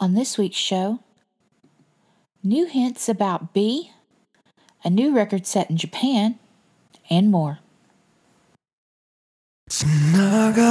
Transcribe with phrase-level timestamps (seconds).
[0.00, 1.00] On this week's show,
[2.42, 3.92] new hints about B,
[4.84, 6.38] a new record set in Japan,
[7.10, 7.60] and more.
[9.68, 10.62] 지나가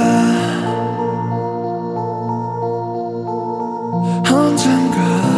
[4.24, 5.29] 언젠가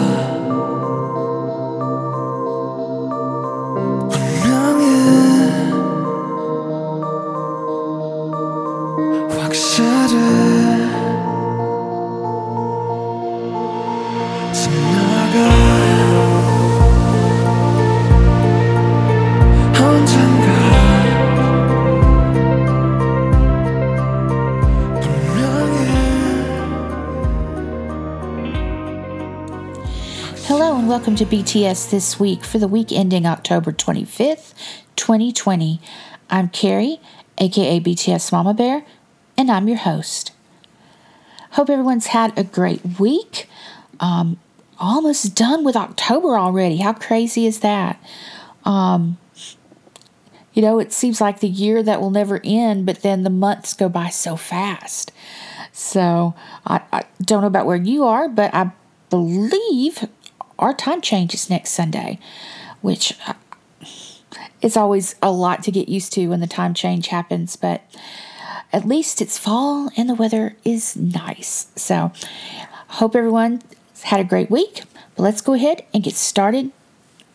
[31.14, 34.56] welcome to BTS This Week for the week ending October 25th,
[34.96, 35.80] 2020.
[36.28, 37.00] I'm Carrie,
[37.38, 38.84] aka BTS Mama Bear,
[39.38, 40.32] and I'm your host.
[41.52, 43.48] Hope everyone's had a great week.
[44.00, 44.40] Um,
[44.80, 46.78] almost done with October already.
[46.78, 48.04] How crazy is that?
[48.66, 49.20] Um,
[50.54, 53.76] you know, it seems like the year that will never end, but then the months
[53.76, 55.12] go by so fast.
[55.72, 56.34] So
[56.66, 58.72] I, I don't know about where you are, but I
[59.12, 60.08] believe
[60.60, 62.20] our time changes next Sunday,
[62.82, 63.34] which uh,
[64.62, 67.84] it's always a lot to get used to when the time change happens, but
[68.72, 71.68] at least it's fall and the weather is nice.
[71.76, 72.12] So
[72.88, 73.62] hope everyone
[74.04, 74.84] had a great week.
[75.16, 76.72] But let's go ahead and get started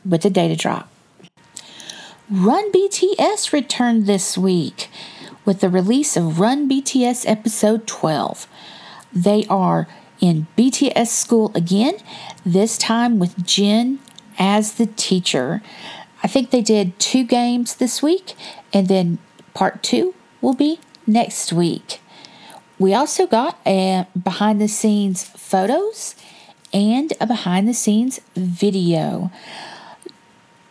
[0.04, 0.90] with the data drop.
[2.30, 4.88] Run BTS returned this week
[5.44, 8.46] with the release of Run BTS episode 12.
[9.12, 9.88] They are
[10.20, 11.98] in BTS school again,
[12.44, 13.98] this time with Jin
[14.38, 15.60] as the teacher.
[16.22, 18.34] I think they did two games this week,
[18.72, 19.18] and then
[19.54, 22.00] part two will be next week.
[22.78, 26.14] We also got a behind the scenes photos
[26.72, 29.30] and a behind the scenes video.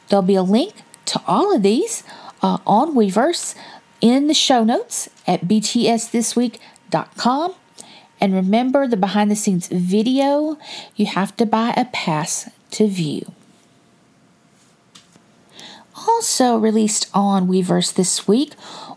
[0.07, 2.03] There'll be a link to all of these
[2.41, 3.55] uh, on Weverse
[3.99, 7.55] in the show notes at btsthisweek.com.
[8.19, 10.57] And remember the behind the scenes video,
[10.95, 13.31] you have to buy a pass to view.
[16.07, 18.53] Also released on Weverse this week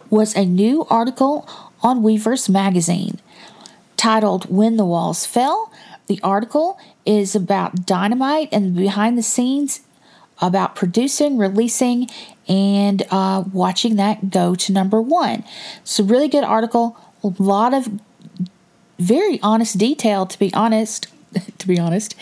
[0.08, 1.48] was a new article
[1.82, 3.18] on Weverse magazine
[3.96, 5.72] titled When the Walls Fell.
[6.06, 9.80] The article is about Dynamite and behind the scenes
[10.40, 12.08] about producing, releasing,
[12.48, 15.44] and uh, watching that go to number one.
[15.82, 18.00] It's a really good article, a lot of
[19.00, 21.08] very honest detail, to be honest.
[21.58, 22.16] to be honest,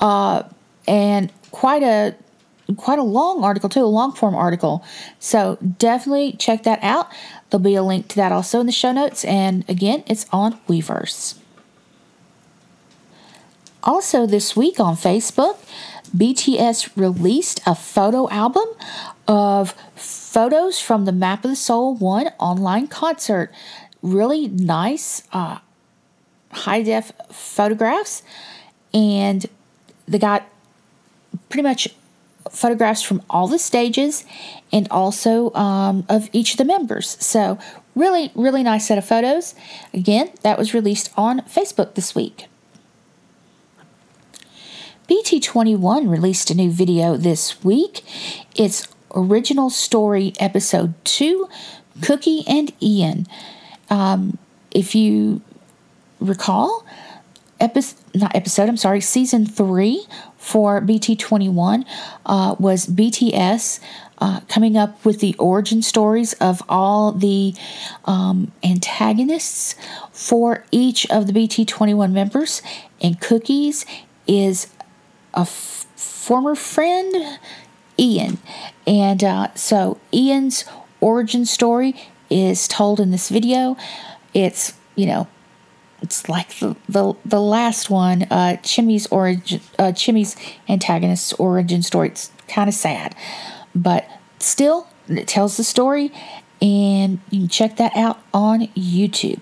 [0.00, 0.42] uh,
[0.86, 2.14] and quite a
[2.76, 4.84] quite a long article too, a long form article.
[5.18, 7.08] So definitely check that out.
[7.50, 10.58] There'll be a link to that also in the show notes, and again, it's on
[10.68, 11.38] Weverse.
[13.82, 15.56] Also, this week on Facebook,
[16.14, 18.66] BTS released a photo album
[19.26, 23.52] of photos from the Map of the Soul 1 online concert.
[24.02, 25.58] Really nice, uh,
[26.52, 28.22] high def photographs,
[28.94, 29.46] and
[30.06, 30.46] they got
[31.48, 31.88] pretty much
[32.50, 34.24] photographs from all the stages
[34.72, 37.16] and also um, of each of the members.
[37.24, 37.58] So,
[37.94, 39.54] really, really nice set of photos.
[39.92, 42.46] Again, that was released on Facebook this week.
[45.08, 48.04] BT21 released a new video this week.
[48.54, 51.48] It's Original Story Episode 2
[52.02, 53.26] Cookie and Ian.
[53.88, 54.36] Um,
[54.70, 55.40] if you
[56.20, 56.84] recall,
[57.60, 60.06] episode, not episode, I'm sorry, season 3
[60.36, 61.84] for BT21
[62.26, 63.80] uh, was BTS.
[64.20, 67.54] Uh, coming up with the origin stories of all the
[68.04, 69.76] um, antagonists
[70.10, 72.60] for each of the BT21 members,
[73.00, 73.86] and Cookies
[74.26, 74.66] is
[75.34, 77.38] a f- former friend,
[77.96, 78.38] Ian.
[78.88, 80.64] And uh, so Ian's
[81.00, 81.94] origin story
[82.28, 83.76] is told in this video.
[84.34, 85.28] It's, you know,
[86.00, 90.36] it's like the the, the last one, uh, Chimmy's origin, uh, Chimmy's
[90.68, 92.08] antagonist's origin story.
[92.08, 93.14] It's kind of sad,
[93.74, 94.08] but
[94.38, 96.12] still, it tells the story,
[96.62, 99.40] and you can check that out on YouTube.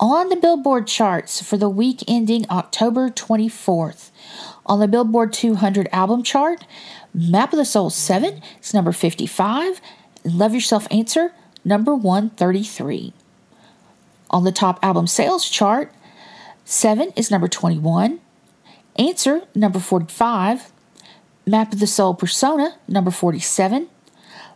[0.00, 4.10] On the Billboard charts for the week ending October 24th,
[4.66, 6.66] on the Billboard 200 album chart,
[7.14, 9.80] Map of the Soul 7 is number 55,
[10.24, 11.32] Love Yourself Answer,
[11.64, 13.14] number 133.
[14.34, 15.92] On the top album sales chart,
[16.64, 18.18] 7 is number 21,
[18.96, 20.72] Answer, number 45,
[21.46, 23.88] Map of the Soul Persona, number 47,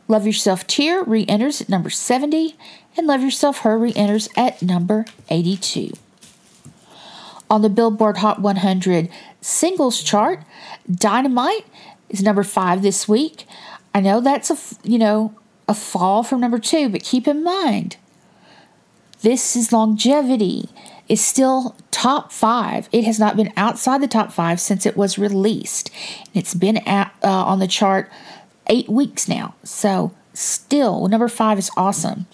[0.08, 2.56] Love Yourself Tear re enters at number 70,
[2.96, 5.92] and Love Yourself Her re enters at number 82.
[7.48, 9.08] On the Billboard Hot 100
[9.40, 10.42] singles chart,
[10.90, 11.66] Dynamite
[12.08, 13.46] is number five this week.
[13.94, 15.36] I know that's a you know
[15.68, 17.96] a fall from number two, but keep in mind
[19.22, 20.68] this is longevity.
[21.08, 22.86] Is still top five.
[22.92, 25.90] It has not been outside the top five since it was released.
[26.34, 28.10] It's been at, uh, on the chart
[28.66, 29.54] eight weeks now.
[29.64, 32.26] So still, number five is awesome.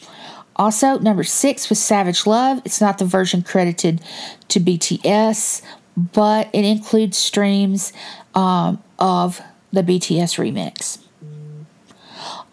[0.56, 2.62] Also, number six was Savage Love.
[2.64, 4.00] It's not the version credited
[4.48, 5.62] to BTS,
[5.96, 7.92] but it includes streams
[8.34, 9.40] um, of
[9.72, 11.03] the BTS remix.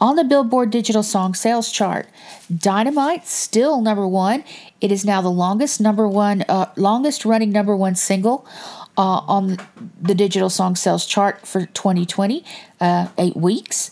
[0.01, 2.07] On the Billboard Digital Song Sales Chart,
[2.53, 4.43] Dynamite still number one.
[4.81, 8.43] It is now the longest number one, uh, longest running number one single
[8.97, 9.57] uh, on
[10.01, 12.43] the Digital Song Sales Chart for 2020,
[12.79, 13.91] uh, eight weeks.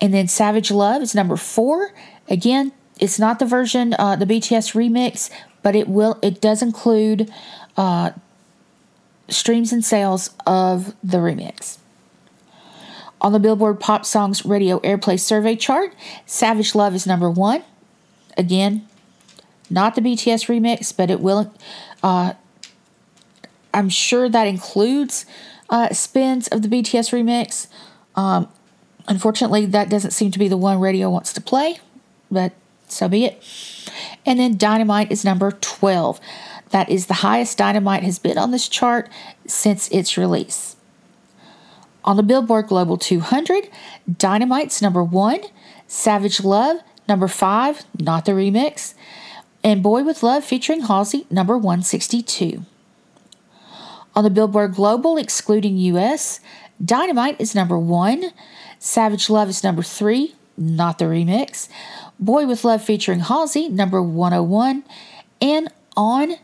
[0.00, 1.92] And then Savage Love is number four.
[2.28, 5.30] Again, it's not the version, uh, the BTS remix,
[5.62, 6.18] but it will.
[6.22, 7.30] It does include
[7.76, 8.10] uh,
[9.28, 11.78] streams and sales of the remix.
[13.20, 15.94] On the Billboard Pop Songs Radio Airplay Survey chart,
[16.26, 17.64] Savage Love is number one.
[18.36, 18.86] Again,
[19.70, 21.52] not the BTS remix, but it will.
[22.02, 22.34] Uh,
[23.72, 25.26] I'm sure that includes
[25.70, 27.66] uh, spins of the BTS remix.
[28.14, 28.48] Um,
[29.08, 31.78] unfortunately, that doesn't seem to be the one radio wants to play,
[32.30, 32.52] but
[32.88, 33.42] so be it.
[34.24, 36.20] And then Dynamite is number 12.
[36.70, 39.08] That is the highest Dynamite has been on this chart
[39.46, 40.75] since its release.
[42.06, 43.68] On the Billboard Global 200,
[44.16, 45.40] Dynamite's number one,
[45.88, 48.94] Savage Love, number five, not the remix,
[49.64, 52.64] and Boy with Love featuring Halsey, number 162.
[54.14, 56.38] On the Billboard Global, excluding US,
[56.82, 58.26] Dynamite is number one,
[58.78, 61.68] Savage Love is number three, not the remix,
[62.20, 64.84] Boy with Love featuring Halsey, number 101,
[65.40, 66.36] and On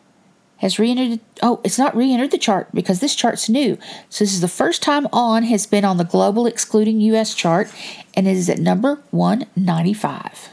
[0.63, 3.77] has re-entered oh it's not re-entered the chart because this chart's new.
[4.09, 7.69] So this is the first time on has been on the global excluding us chart
[8.15, 10.49] and it is at number 195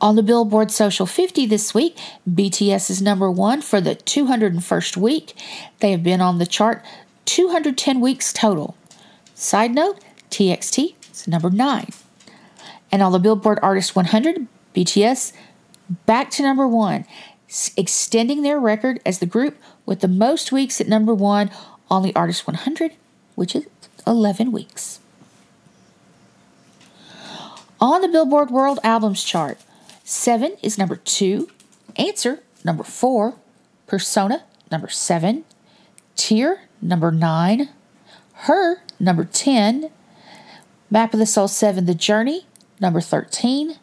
[0.00, 1.96] on the billboard social 50 this week
[2.28, 5.34] bts is number one for the 201st week.
[5.80, 6.82] They have been on the chart
[7.26, 8.76] 210 weeks total.
[9.34, 11.88] Side note txt is number nine.
[12.90, 15.32] And on the billboard artist 100 bts
[16.06, 17.04] back to number one
[17.76, 19.56] extending their record as the group
[19.86, 21.50] with the most weeks at number one
[21.90, 22.92] on the Artist 100,
[23.34, 23.66] which is
[24.06, 25.00] 11 weeks.
[27.80, 29.58] On the Billboard World Albums chart,
[30.04, 31.48] Seven is number two,
[31.96, 33.34] Answer number four,
[33.86, 35.44] Persona number seven,
[36.16, 37.70] Tear number nine,
[38.32, 39.90] Her number 10,
[40.90, 42.46] Map of the Soul 7 The Journey
[42.80, 43.76] number 13,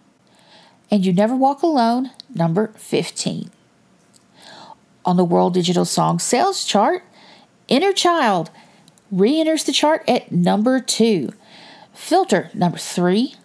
[0.89, 3.51] and You Never Walk Alone number 15
[5.05, 7.03] on the World Digital Song Sales Chart,
[7.67, 8.49] Inner Child
[9.11, 11.33] re enters the chart at number two.
[11.93, 13.35] Filter, number three.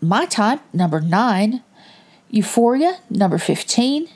[0.00, 1.62] My Time, number nine.
[2.30, 4.08] Euphoria, number 15.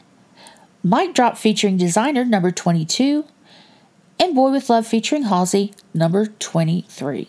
[0.84, 3.24] Mic Drop featuring Desiigner, number 22.
[4.20, 7.28] And Boy with Love featuring Halsey, number 23.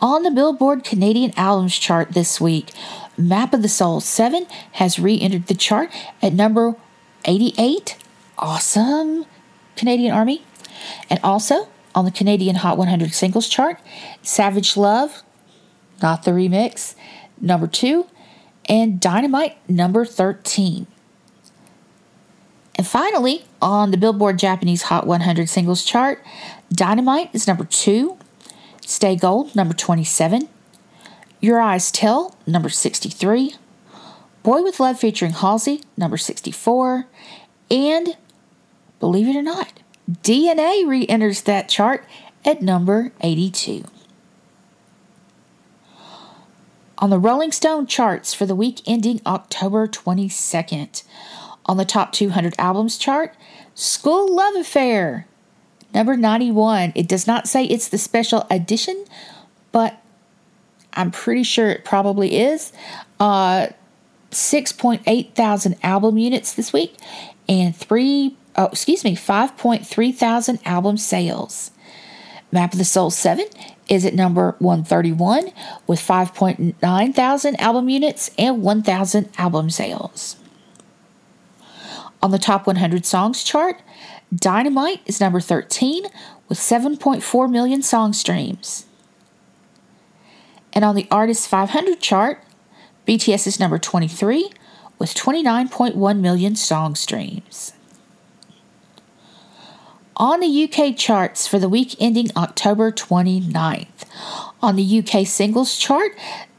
[0.00, 2.70] On the Billboard Canadian Albums chart this week,
[3.16, 5.90] Map of the Soul 7 has re entered the chart
[6.22, 6.74] at number
[7.24, 7.96] 88.
[8.38, 9.26] Awesome.
[9.76, 10.44] Canadian Army.
[11.08, 13.78] And also on the Canadian Hot 100 singles chart,
[14.22, 15.22] Savage Love,
[16.02, 16.94] not the remix,
[17.40, 18.06] number two,
[18.68, 20.86] and Dynamite, number 13.
[22.76, 26.24] And finally, on the Billboard Japanese Hot 100 singles chart,
[26.72, 28.16] Dynamite is number two,
[28.86, 30.48] Stay Gold, number 27,
[31.40, 33.54] Your Eyes Tell, number 63,
[34.42, 37.06] Boy with Love featuring Halsey, number 64.
[37.70, 38.16] And
[38.98, 42.04] believe it or not, DNA re enters that chart
[42.44, 43.84] at number 82.
[46.98, 51.02] On the Rolling Stone charts for the week ending October 22nd,
[51.64, 53.34] on the top 200 albums chart,
[53.74, 55.26] Skool Luv Affair,
[55.94, 56.92] number 91.
[56.94, 59.04] It does not say it's the special edition,
[59.72, 60.02] but
[60.92, 62.72] I'm pretty sure it probably is.
[63.18, 63.68] Uh,
[64.30, 66.94] 6.8 thousand album units this week
[67.50, 71.72] and 3 oh, excuse me 5.3 thousand album sales.
[72.52, 73.44] Map of the soul 7
[73.88, 75.50] is at number 131
[75.86, 80.36] with 5.9 thousand album units and 1000 album sales.
[82.22, 83.82] On the top 100 songs chart
[84.34, 86.04] dynamite is number 13
[86.48, 88.86] with 7.4 million song streams.
[90.72, 92.44] And on the artist 500 chart
[93.08, 94.50] BTS is number 23
[95.00, 97.72] with 29.1 million song streams.
[100.16, 103.86] On the UK charts for the week ending October 29th,
[104.60, 106.12] on the UK singles chart,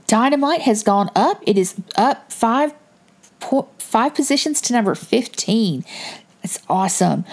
[0.08, 1.42] Dynamite has gone up.
[1.46, 2.74] It is up five,
[3.78, 5.86] five positions to number 15.
[6.42, 7.24] That's awesome.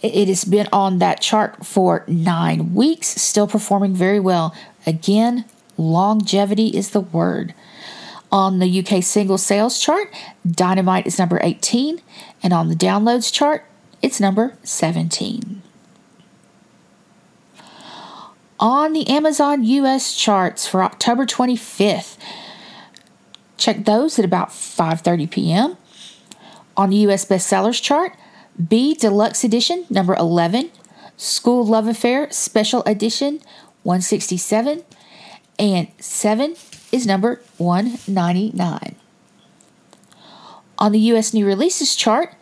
[0.00, 4.54] It has been on that chart for nine weeks, still performing very well.
[4.86, 5.44] Again,
[5.76, 7.52] longevity is the word.
[8.32, 10.12] On the UK single sales chart,
[10.48, 12.00] Dynamite is number 18,
[12.42, 13.64] and on the downloads chart,
[14.02, 15.62] it's number 17.
[18.58, 22.16] On the Amazon US charts for October 25th,
[23.58, 25.76] check those at about 5:30 p.m.
[26.76, 28.16] On the US bestsellers chart,
[28.68, 30.70] B Deluxe Edition number 11,
[31.18, 33.40] Skool Luv Affair Special Edition
[33.82, 34.82] 167,
[35.58, 36.54] and 7
[36.92, 38.96] is number 199.
[40.78, 42.34] On the US New Releases chart,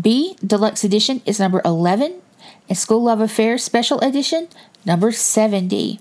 [0.00, 2.20] B Deluxe Edition is number 11,
[2.68, 4.48] and Skool Luv Affair Special Edition
[4.84, 6.00] number 70.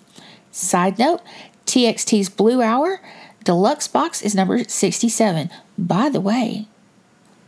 [0.51, 1.21] Side note
[1.65, 2.99] TXT's Blue Hour
[3.43, 5.49] Deluxe Box is number 67.
[5.77, 6.67] By the way,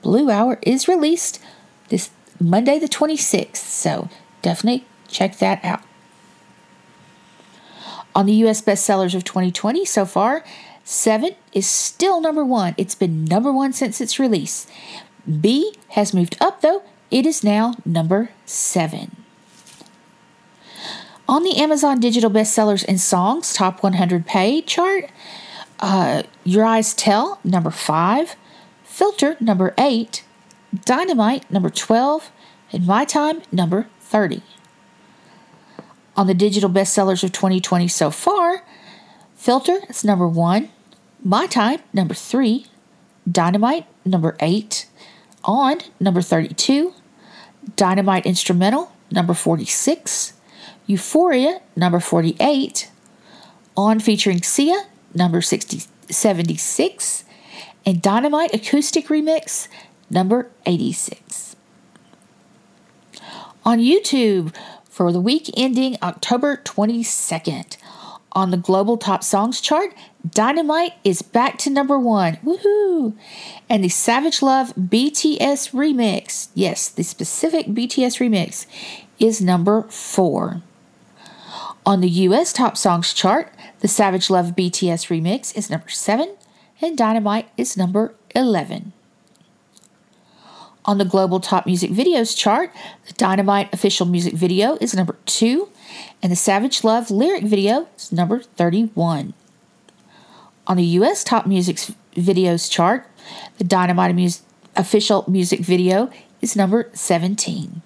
[0.01, 1.41] Blue Hour is released
[1.89, 4.09] this Monday the 26th, so
[4.41, 5.81] definitely check that out.
[8.15, 10.43] On the US bestsellers of 2020 so far,
[10.89, 12.73] Seven is still number one.
[12.75, 14.65] It's been number one since its release.
[15.39, 19.15] B has moved up though, it is now number seven.
[21.27, 25.11] On the Amazon Digital Bestsellers and Songs Top 100 Pay chart,
[25.79, 28.35] uh, Your Eyes Tell, number five,
[28.83, 30.23] Filter, number eight,
[30.85, 32.31] Dynamite, number 12,
[32.71, 34.41] and My Time, number 30.
[36.19, 38.61] On the digital bestsellers of 2020 so far,
[39.37, 40.67] Filter is number one,
[41.23, 42.65] My Time, number three,
[43.31, 44.85] Dynamite, number eight,
[45.45, 46.93] On, number 32,
[47.77, 50.33] Dynamite Instrumental, number 46,
[50.87, 52.91] Euphoria, number 48,
[53.77, 57.23] On featuring Sia, number 60, 76,
[57.85, 59.69] and Dynamite Acoustic Remix,
[60.09, 61.55] number 86.
[63.63, 64.53] On YouTube
[64.99, 67.77] for the week ending October 22nd,
[68.33, 69.93] on the global top songs chart,
[70.29, 72.35] Dynamite is back to number one.
[72.43, 73.15] Woohoo!
[73.69, 78.65] And the Savage Love BTS remix, yes, the specific BTS remix,
[79.19, 80.63] is number four.
[81.85, 86.35] On the US top songs chart, the Savage Love BTS remix is number seven,
[86.81, 88.91] and Dynamite is number 11.
[90.85, 92.71] On the global top music videos chart,
[93.05, 95.69] the Dynamite official music video is number 2,
[96.23, 99.33] and the Savage Love lyric video is number 31.
[100.67, 101.77] On the US top music
[102.15, 103.05] videos chart,
[103.57, 104.29] the Dynamite mu-
[104.75, 106.09] official music video
[106.41, 107.81] is number 17.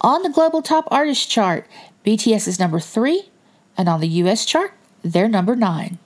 [0.00, 1.66] On the global top artist chart,
[2.04, 3.28] BTS is number 3,
[3.76, 5.98] and on the US chart, they're number 9.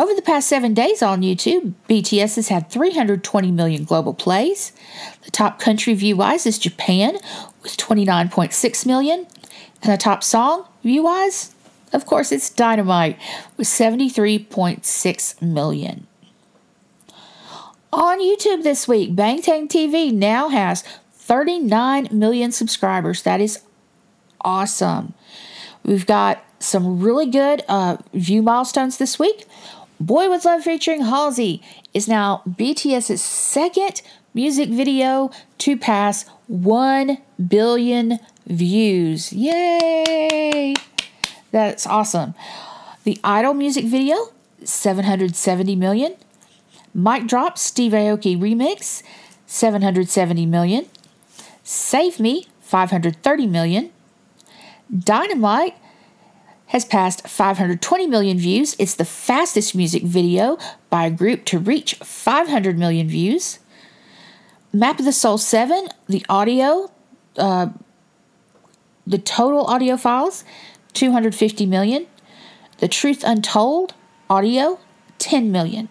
[0.00, 4.72] Over the past seven days on YouTube, BTS has had 320 million global plays.
[5.26, 7.18] The top country view wise is Japan
[7.62, 9.26] with 29.6 million.
[9.82, 11.54] And the top song view wise,
[11.92, 13.18] of course, it's Dynamite
[13.58, 16.06] with 73.6 million.
[17.92, 23.22] On YouTube this week, Bangtan TV now has 39 million subscribers.
[23.24, 23.60] That is
[24.40, 25.12] awesome.
[25.84, 29.46] We've got some really good uh, view milestones this week.
[30.00, 34.00] Boy with Love featuring Halsey is now BTS's second
[34.32, 39.30] music video to pass 1 billion views.
[39.30, 40.74] Yay!
[41.50, 42.34] That's awesome.
[43.04, 44.28] The Idol music video,
[44.64, 46.16] 770 million.
[46.94, 49.02] Mic Drop Steve Aoki remix,
[49.44, 50.86] 770 million.
[51.62, 53.90] Save Me, 530 million.
[54.98, 55.76] Dynamite
[56.70, 58.76] has passed 520 million views.
[58.78, 60.56] It's the fastest music video
[60.88, 63.58] by a group to reach 500 million views.
[64.72, 66.88] Map of the Soul 7, the audio,
[67.36, 67.70] uh,
[69.04, 70.44] the total audio files,
[70.92, 72.06] 250 million.
[72.78, 73.94] The Truth Untold
[74.30, 74.78] audio,
[75.18, 75.88] 10 million.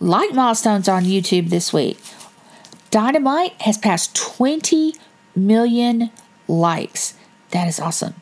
[0.00, 2.00] Like milestones on YouTube this week,
[2.90, 4.96] Dynamite has passed 20
[5.36, 6.10] million
[6.48, 7.14] likes.
[7.56, 8.12] That is awesome.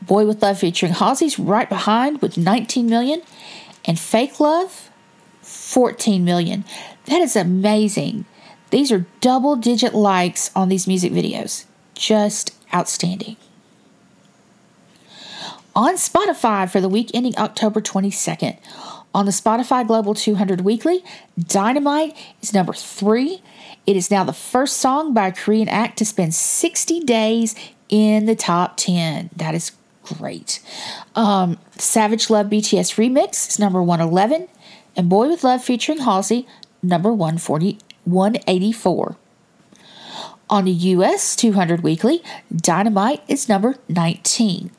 [0.00, 3.22] Boy with Love featuring Halsey's right behind with 19 million
[3.84, 4.90] and Fake Love
[5.42, 6.64] 14 million.
[7.04, 8.24] That is amazing.
[8.70, 11.66] These are double digit likes on these music videos.
[11.94, 13.36] Just outstanding.
[15.76, 18.58] On Spotify for the week ending October 22nd,
[19.14, 21.04] On the Spotify Global 200 Weekly,
[21.38, 23.42] Dynamite is number three.
[23.86, 27.54] It is now the first song by a Korean act to spend 60 days
[27.92, 29.30] in the top 10.
[29.36, 29.70] That is
[30.02, 30.60] great.
[31.14, 34.48] Um, Savage Love BTS Remix is number 111.
[34.96, 36.48] And Boy with Love featuring Halsey,
[36.82, 39.16] number 140, 184.
[40.50, 42.22] On the US 200 Weekly,
[42.54, 44.70] Dynamite is number 19.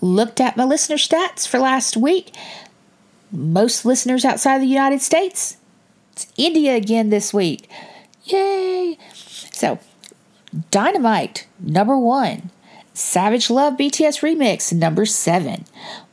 [0.00, 2.34] Looked at my listener stats for last week.
[3.32, 5.56] Most listeners outside the United States.
[6.12, 7.68] It's India again this week.
[8.24, 8.98] Yay!
[9.12, 9.78] So,
[10.70, 12.50] Dynamite, number one.
[12.94, 15.64] Savage Love BTS Remix, number seven.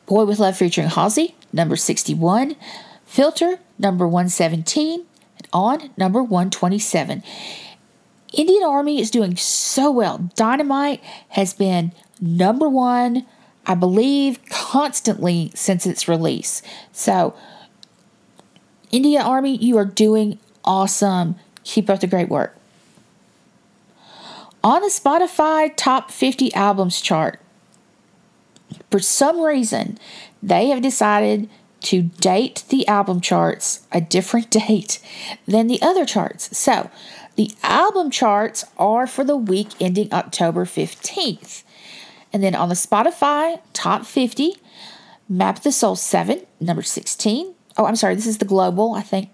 [0.05, 2.55] Boy with Love featuring Halsey, number 61.
[3.05, 5.05] Filter, number 117.
[5.37, 7.23] And On, number 127.
[8.33, 10.29] Indian Army is doing so well.
[10.35, 13.25] Dynamite has been number one,
[13.65, 16.61] I believe, constantly since its release.
[16.91, 17.33] So,
[18.91, 21.35] India Army, you are doing awesome.
[21.63, 22.57] Keep up the great work.
[24.65, 27.39] On the Spotify Top 50 Albums chart,
[28.89, 29.99] for some reason,
[30.41, 31.47] they have decided
[31.81, 34.97] to date the album charts a different date
[35.47, 36.57] than the other charts.
[36.57, 36.89] So,
[37.35, 41.61] the album charts are for the week ending October 15th.
[42.33, 44.55] And then on the Spotify Top 50,
[45.29, 47.53] Map the Soul 7, number 16.
[47.77, 48.95] Oh, I'm sorry, this is the global.
[48.95, 49.29] I think,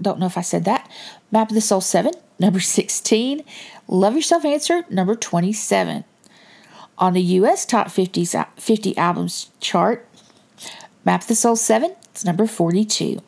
[0.00, 0.88] don't know if I said that.
[1.32, 3.42] Map the Soul 7, number 16.
[3.88, 6.04] Love Yourself Answer, number 27.
[6.98, 10.08] On the US Top 50, 50 Albums chart,
[11.04, 13.22] Map the Soul 7 is number 42.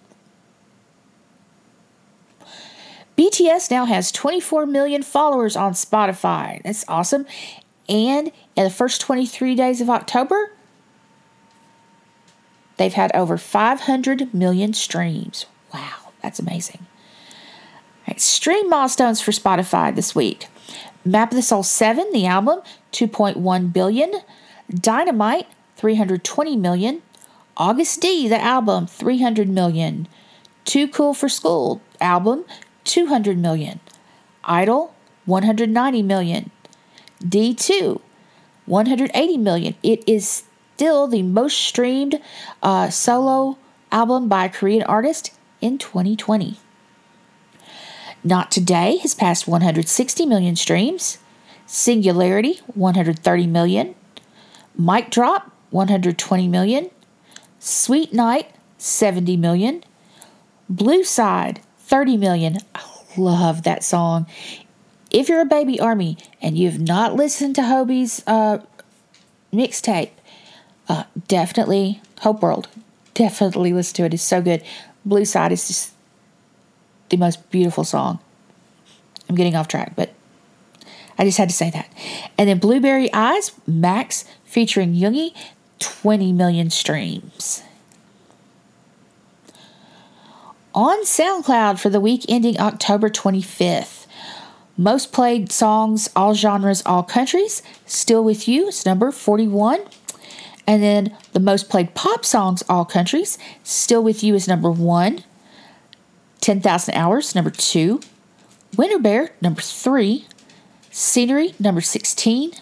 [3.16, 6.62] BTS now has 24 million followers on Spotify.
[6.62, 7.26] That's awesome.
[7.88, 10.52] And in the first 23 days of October,
[12.78, 15.46] they've had over 500 million streams.
[15.72, 16.88] Wow, that's amazing.
[18.08, 20.48] Right, stream milestones for Spotify this week.
[21.04, 24.22] Map of the Soul 7, the album, 2.1 billion.
[24.70, 27.02] Dynamite, 320 million.
[27.59, 30.09] Agust D, the album, 300 million.
[30.64, 32.46] 2 Cool 4 Skool album,
[32.85, 33.78] 200 million.
[34.42, 34.94] Idol,
[35.26, 36.50] 190 million.
[37.22, 38.00] D2,
[38.64, 39.74] 180 million.
[39.83, 40.44] It is
[40.76, 42.22] still the most streamed
[42.62, 43.59] uh, solo
[43.92, 46.56] album by a Korean artist in 2020.
[48.24, 51.18] Not Today has passed 160 million streams.
[51.66, 53.94] Singularity, 130 million.
[54.76, 56.90] Mic Drop, 120 million.
[57.61, 59.85] Sweet Night, 70 million.
[60.68, 62.59] Blue Side, 30 million.
[62.74, 62.83] I
[63.16, 64.26] love that song.
[65.11, 68.59] If you're a baby army and you've not listened to Hobi's uh,
[69.52, 70.11] mixtape,
[70.88, 72.68] uh, definitely Hope World.
[73.14, 74.14] Definitely listen to it.
[74.14, 74.62] It's so good.
[75.04, 75.92] Blue Side is just
[77.11, 78.18] the most beautiful song.
[79.29, 80.12] I'm getting off track, but
[81.18, 81.92] I just had to say that.
[82.37, 85.35] And then Blueberry Eyes, Max featuring Yoongi,
[85.81, 87.62] 20 million streams.
[90.75, 94.07] On SoundCloud for the week ending October 25th.
[94.77, 97.62] Most played songs, all genres, all countries.
[97.85, 99.81] Still with You is number 41.
[100.68, 103.38] And then the most played pop songs, all countries.
[103.64, 105.25] Still with You is number one.
[106.40, 108.01] 10,000 Hours, number two.
[108.77, 110.27] Winter Bear, number three.
[110.90, 112.53] Scenery, number 16.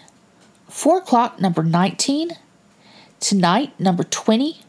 [0.69, 2.31] 4 O'Clock, number 19.
[3.19, 4.61] Tonight, number 20.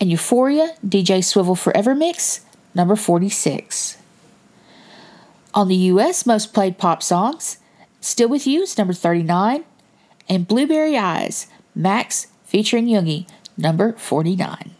[0.00, 2.40] And Euphoria, DJ Swivel Forever Mix,
[2.74, 3.98] number 46.
[5.54, 7.58] On the US most played pop songs,
[8.00, 9.64] Still With You is number 39.
[10.28, 14.73] And Blueberry Eyes, Max featuring Yoongi, number 49.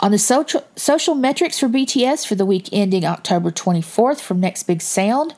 [0.00, 4.62] On the social, social metrics for BTS for the week ending October 24th from Next
[4.62, 5.34] Big Sound,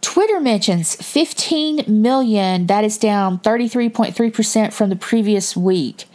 [0.00, 2.66] Twitter mentions 15 million.
[2.66, 6.06] That is down 33.3% from the previous week.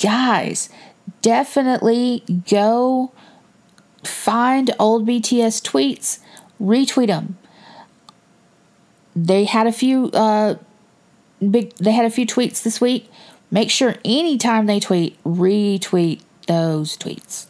[0.00, 0.68] Guys,
[1.22, 3.10] definitely go
[4.04, 6.20] find old BTS tweets,
[6.60, 7.36] retweet them
[9.14, 10.54] they had a few uh,
[11.38, 11.74] big.
[11.76, 13.08] They had a few tweets this week.
[13.50, 17.46] Make sure anytime they tweet, retweet those tweets.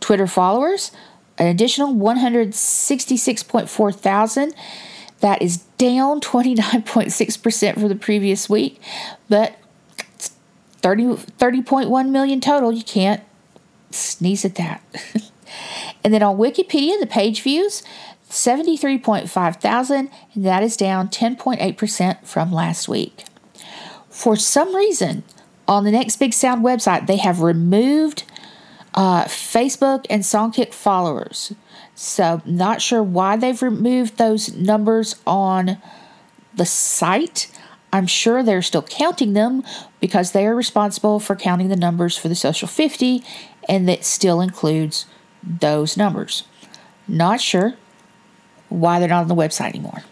[0.00, 0.90] Twitter followers,
[1.38, 4.54] an additional 166.4 thousand.
[5.20, 8.78] That is down 29.6% from the previous week,
[9.30, 9.56] but
[10.82, 12.70] 30, 30.1 million total.
[12.70, 13.22] You can't
[13.90, 14.82] sneeze at that.
[16.04, 17.82] and then on Wikipedia, the page views,
[18.30, 23.24] 73.5 thousand, and that is down 10.8% from last week.
[24.08, 25.24] For some reason,
[25.66, 28.24] on the Next Big Sound website, they have removed
[28.94, 31.52] uh, Facebook and Songkick followers.
[31.94, 35.78] So, not sure why they've removed those numbers on
[36.54, 37.50] the site.
[37.92, 39.62] I'm sure they're still counting them
[40.00, 43.22] because they are responsible for counting the numbers for the Social 50,
[43.68, 45.06] and that still includes
[45.42, 46.44] those numbers.
[47.06, 47.74] Not sure
[48.68, 50.02] why they're not on the website anymore.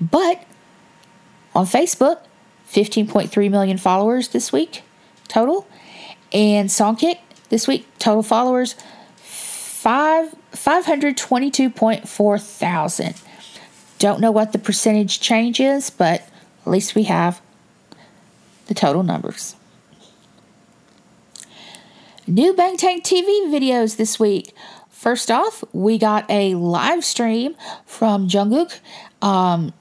[0.00, 0.44] But
[1.54, 2.20] on Facebook,
[2.70, 4.82] 15.3 million followers this week
[5.30, 5.66] total.
[6.32, 8.74] And Songkick this week, total followers,
[9.16, 13.14] five 522.4 thousand.
[13.98, 16.22] Don't know what the percentage change is, but
[16.64, 17.40] at least we have
[18.66, 19.56] the total numbers.
[22.26, 24.54] New Bangtan TV videos this week.
[25.00, 28.80] First off, we got a live stream from Jungkook.
[29.22, 29.72] Um,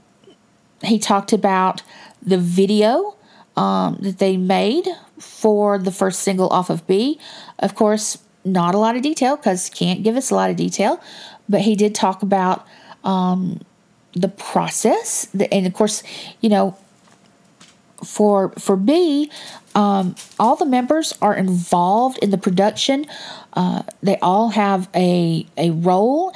[0.82, 1.82] he talked about
[2.21, 3.17] the video
[3.58, 7.19] um, that they made for the first single off of B.
[7.60, 11.01] Of course, not a lot of detail because can't give us a lot of detail,
[11.49, 12.65] but he did talk about
[13.03, 13.60] um,
[14.13, 16.01] the process, and of course,
[16.39, 16.77] you know,
[18.05, 19.29] for for B,
[19.75, 23.05] um, all the members are involved in the production.
[23.60, 26.32] Uh, they all have a a role,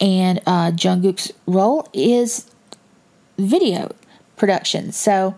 [0.00, 2.48] and uh, Jungkook's role is
[3.36, 3.92] video
[4.36, 4.92] production.
[4.92, 5.34] So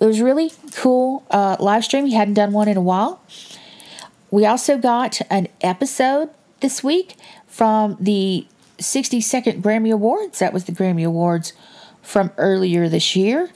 [0.00, 2.04] it was really cool uh, live stream.
[2.04, 3.22] He hadn't done one in a while.
[4.32, 7.14] We also got an episode this week
[7.46, 8.44] from the
[8.78, 10.40] 62nd Grammy Awards.
[10.40, 11.52] That was the Grammy Awards
[12.02, 13.50] from earlier this year.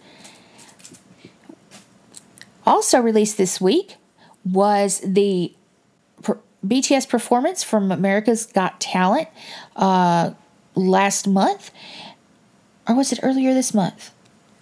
[2.64, 3.96] Also released this week
[4.44, 5.52] was the
[6.64, 9.28] BTS performance from America's Got Talent
[9.76, 10.32] uh,
[10.74, 11.70] last month.
[12.88, 14.12] Or was it earlier this month?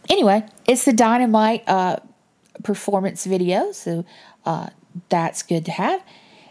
[0.09, 1.97] Anyway, it's the Dynamite uh,
[2.63, 3.73] performance video.
[3.73, 4.05] So
[4.45, 4.69] uh,
[5.09, 6.03] that's good to have.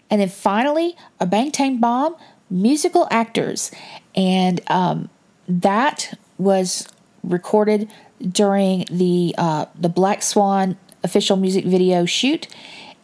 [0.10, 2.16] And then finally, a Bangtan Bomb
[2.50, 3.72] musical actors.
[4.16, 5.10] And um,
[5.48, 6.88] that was
[7.24, 7.90] recorded
[8.22, 12.48] during the uh, the Black Swan official music video shoot,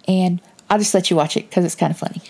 [0.08, 2.22] and I'll just let you watch it because it's kind of funny.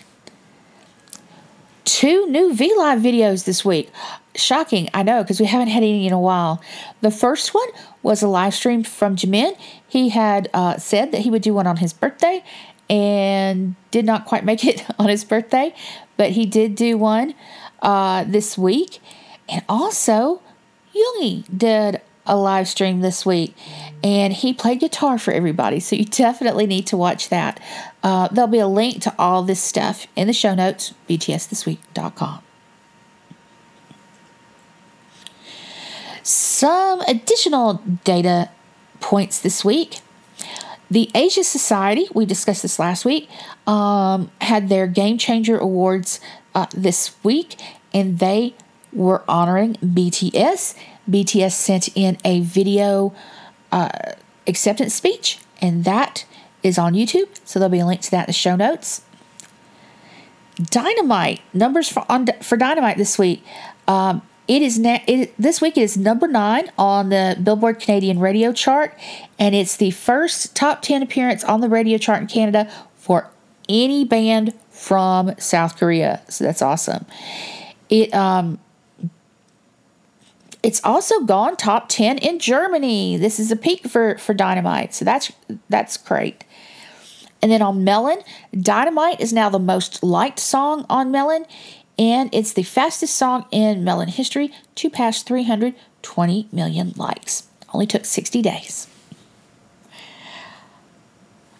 [1.88, 3.90] Two new V Live videos this week.
[4.34, 6.60] Shocking, I know, because we haven't had any in a while.
[7.00, 7.66] The first one
[8.02, 9.56] was a live stream from Jimin.
[9.88, 12.44] He had uh, said that he would do one on his birthday
[12.90, 15.74] and did not quite make it on his birthday,
[16.18, 17.32] but he did do one
[17.80, 19.00] uh, this week.
[19.48, 20.42] And also,
[20.94, 23.56] Yoongi did a live stream this week
[24.04, 25.80] and he played guitar for everybody.
[25.80, 27.58] So you definitely need to watch that.
[28.02, 32.42] Uh, there'll be a link to all this stuff in the show notes, btsthisweek.com.
[36.22, 38.50] Some additional data
[39.00, 40.00] points this week.
[40.90, 43.28] The Asia Society, we discussed this last week,
[43.66, 46.20] um, had their Game Changer Awards
[46.54, 47.56] uh, this week,
[47.92, 48.54] and they
[48.92, 50.74] were honoring BTS.
[51.08, 53.14] BTS sent in a video
[53.70, 53.88] uh,
[54.46, 56.24] acceptance speech, and that
[56.62, 57.28] is on YouTube.
[57.44, 59.02] So there'll be a link to that in the show notes.
[60.56, 63.44] Dynamite numbers for on for Dynamite this week.
[63.86, 65.78] Um, it is na- it, this week.
[65.78, 68.98] Is number nine on the Billboard Canadian radio chart,
[69.38, 73.30] and it's the first top ten appearance on the radio chart in Canada for
[73.68, 76.22] any band from South Korea.
[76.28, 77.06] So that's awesome.
[77.88, 78.58] It um
[80.62, 83.16] it's also gone top 10 in Germany.
[83.16, 84.92] This is a peak for, for Dynamite.
[84.92, 85.32] So that's
[85.68, 86.44] that's great.
[87.40, 88.20] And then on Melon,
[88.52, 91.46] Dynamite is now the most liked song on Melon,
[91.98, 97.46] and it's the fastest song in Melon history to pass 320 million likes.
[97.72, 98.88] Only took 60 days.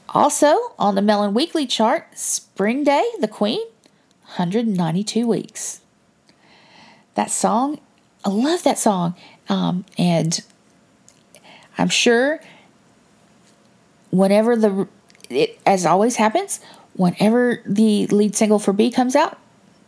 [0.09, 3.61] Also on the Melon Weekly chart, Spring Day, The Queen,
[4.23, 5.81] 192 weeks.
[7.15, 7.79] That song
[8.25, 9.15] I love that song.
[9.49, 10.43] Um, and
[11.77, 12.41] I'm sure
[14.11, 14.89] whenever the,
[15.31, 16.61] it, as always happens,
[16.95, 19.39] whenever the lead single for B comes out,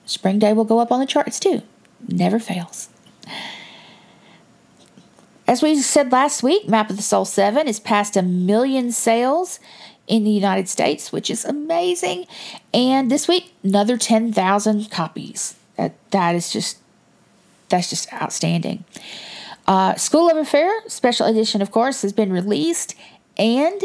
[0.07, 1.62] Spring Day will go up on the charts too.
[2.09, 2.88] Never fails.
[5.46, 9.59] As we said last week, Map of the Soul 7 is past a million sales
[10.07, 12.26] in the United States, which is amazing.
[12.72, 15.57] And this week, another 10,000 copies.
[15.76, 16.79] That, that is just
[17.70, 18.85] that's just outstanding.
[19.66, 22.94] Uh, Skool Luv Affair special edition, of course, has been released,
[23.38, 23.81] and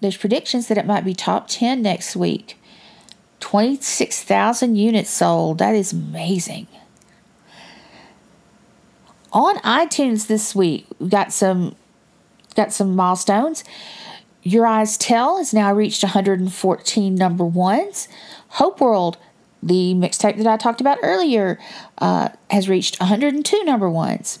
[0.00, 2.58] there's predictions that it might be top 10 next week.
[3.40, 5.58] 26,000 units sold.
[5.58, 6.66] That is amazing.
[9.32, 11.76] On iTunes this week, we got some
[12.54, 13.64] got some milestones.
[14.42, 18.08] Your Eyes Tell has now reached 114 number ones.
[18.48, 19.18] Hope World,
[19.62, 21.58] the mixtape that I talked about earlier,
[21.98, 24.38] uh, has reached 102 number ones.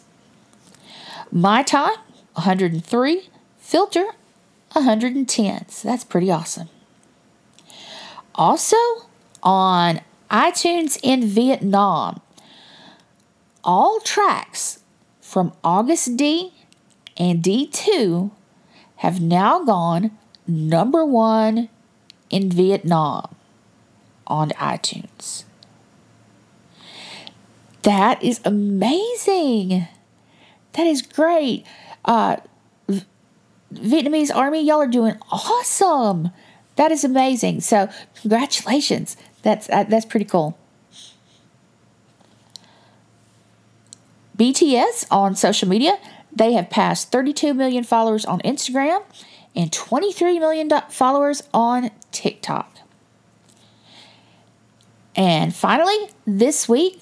[1.30, 1.96] My Time,
[2.34, 3.28] 103.
[3.58, 4.06] Filter,
[4.76, 5.68] 110.
[5.68, 6.68] So that's pretty awesome.
[8.34, 8.76] Also,
[9.42, 12.20] on iTunes in Vietnam,
[13.64, 14.80] all tracks
[15.20, 16.52] from Agust D
[17.16, 18.30] and D2
[18.96, 20.10] have now gone
[20.46, 21.68] number one
[22.30, 23.34] in Vietnam
[24.26, 25.44] on iTunes.
[27.82, 29.86] That is amazing.
[30.72, 31.64] That is great.
[32.04, 32.36] Uh,
[33.72, 36.30] Vietnamese army, y'all are doing awesome.
[36.76, 37.60] That is amazing.
[37.60, 37.88] So,
[38.20, 39.16] congratulations.
[39.42, 40.58] That's uh, that's pretty cool.
[44.36, 45.98] BTS on social media,
[46.30, 49.02] they have passed 32 million followers on Instagram
[49.54, 52.76] and 23 million followers on TikTok.
[55.16, 57.00] And finally, this week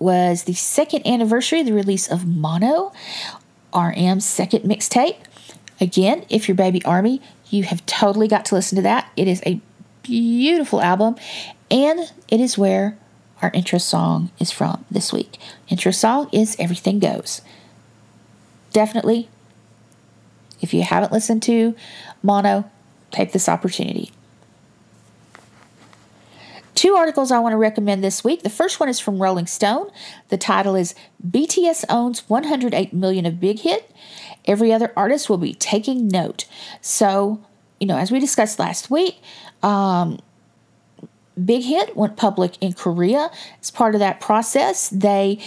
[0.00, 2.92] was the second anniversary of the release of Mono,
[3.72, 5.18] RM's second mixtape.
[5.82, 9.10] Again, if you're Baby Army, you have totally got to listen to that.
[9.16, 9.60] It is a
[10.04, 11.16] beautiful album,
[11.72, 12.96] and it is where
[13.42, 15.38] our intro song is from this week.
[15.66, 17.42] Intro song is Everything Goes.
[18.72, 19.28] Definitely,
[20.60, 21.74] if you haven't listened to
[22.22, 22.70] Mono,
[23.10, 24.12] take this opportunity.
[26.76, 28.44] Two articles I want to recommend this week.
[28.44, 29.90] The first one is from Rolling Stone.
[30.28, 30.94] The title is
[31.28, 33.90] BTS owns 108 million of big hit
[34.46, 36.46] every other artist will be taking note.
[36.80, 37.40] So,
[37.80, 39.20] you know, as we discussed last week,
[39.62, 40.18] um,
[41.42, 43.30] Big Hit went public in Korea.
[43.60, 45.38] As part of that process, they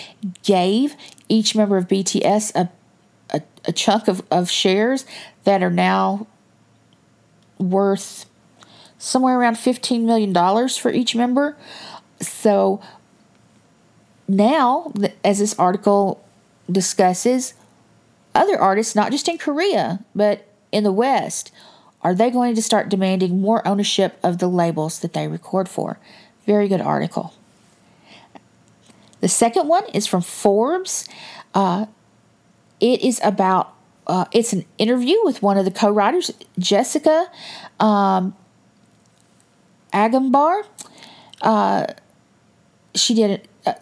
[0.43, 0.95] gave
[1.29, 2.69] each member of BTS a,
[3.29, 5.05] a, a chunk of, of shares
[5.43, 6.27] that are now
[7.59, 8.25] worth
[8.97, 10.33] somewhere around $15 million
[10.69, 11.55] for each member.
[12.19, 12.81] So
[14.27, 14.91] now,
[15.23, 16.23] as this article
[16.71, 17.53] discusses,
[18.35, 21.51] other artists, not just in Korea, but in the West,
[22.01, 25.97] are they going to start demanding more ownership of the labels that they record for?
[26.45, 27.33] Very good article.
[29.21, 31.07] The second one is from Forbes.
[31.55, 31.87] Uh,
[32.79, 33.73] it is about
[34.07, 37.27] uh, it's an interview with one of the co-writers, Jessica
[37.79, 38.35] um,
[39.91, 40.63] Agombar.
[41.41, 41.87] Uh,
[42.93, 43.75] she did a,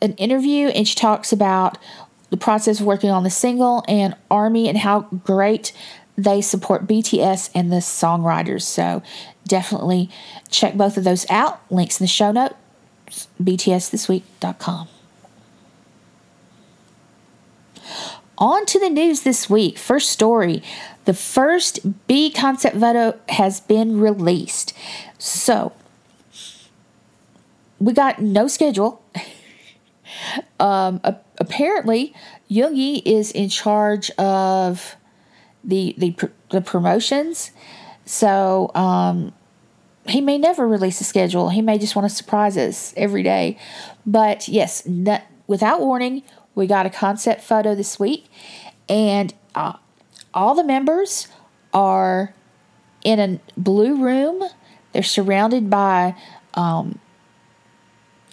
[0.00, 1.76] an interview and she talks about
[2.30, 5.72] the process of working on the single and Army and how great
[6.16, 8.62] they support BTS and the songwriters.
[8.62, 9.02] So
[9.46, 10.10] definitely
[10.50, 11.60] check both of those out.
[11.70, 14.88] Links in the show notes, btsthisweek.com.
[18.40, 19.78] On to the news this week.
[19.78, 20.62] First story
[21.06, 24.74] the first B concept photo has been released.
[25.16, 25.72] So,
[27.78, 29.02] we got no schedule.
[30.60, 31.00] um,
[31.38, 32.14] apparently,
[32.50, 34.96] Yoongi is in charge of
[35.64, 36.14] the the
[36.50, 37.50] the promotions,
[38.04, 39.32] so um,
[40.06, 41.50] he may never release a schedule.
[41.50, 43.58] He may just want to surprise us every day.
[44.06, 44.86] But yes,
[45.46, 46.22] without warning,
[46.54, 48.26] we got a concept photo this week,
[48.88, 49.74] and uh,
[50.32, 51.28] all the members
[51.72, 52.34] are
[53.04, 54.42] in a blue room.
[54.92, 56.16] They're surrounded by
[56.54, 56.98] um,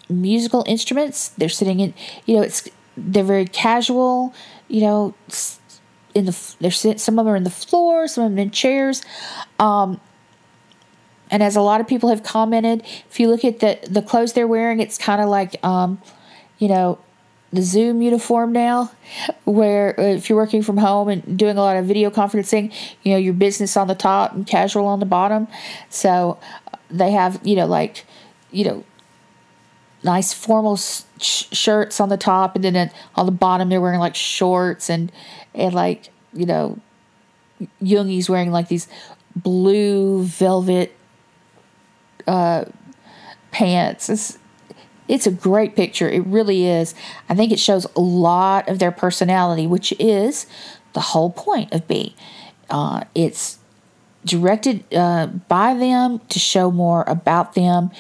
[0.10, 1.30] musical instruments.
[1.30, 1.94] They're sitting in,
[2.26, 4.34] you know, it's they're very casual.
[4.68, 5.16] You know,
[6.14, 9.04] in the they're some of them are in the floor, some of them in chairs.
[9.60, 10.00] Um,
[11.32, 14.34] and as a lot of people have commented, if you look at the the clothes
[14.34, 16.02] they're wearing, it's kind of like, um,
[16.60, 17.00] you know,
[17.52, 18.92] the Zoom uniform now,
[19.46, 23.12] where uh, if you're working from home and doing a lot of video conferencing, you
[23.12, 25.48] know, your business on the top and casual on the bottom.
[25.90, 26.40] So
[26.72, 28.06] uh, they have, you know, like,
[28.52, 28.84] you know,
[30.06, 31.04] nice formal sh-
[31.52, 35.12] shirts on the top, and then on the bottom they're wearing like shorts and
[35.54, 36.80] and like you know,
[37.82, 38.88] Yoongi's wearing like these
[39.36, 40.96] blue velvet
[42.28, 42.66] uh,
[43.52, 44.10] pants.
[44.10, 44.38] It's
[45.08, 46.10] it's a great picture.
[46.10, 46.96] It really is.
[47.30, 50.48] I think it shows a lot of their personality, which is
[50.94, 52.16] the whole point of B.
[52.70, 53.60] Uh, it's
[54.26, 57.92] directed uh, by them to show more about them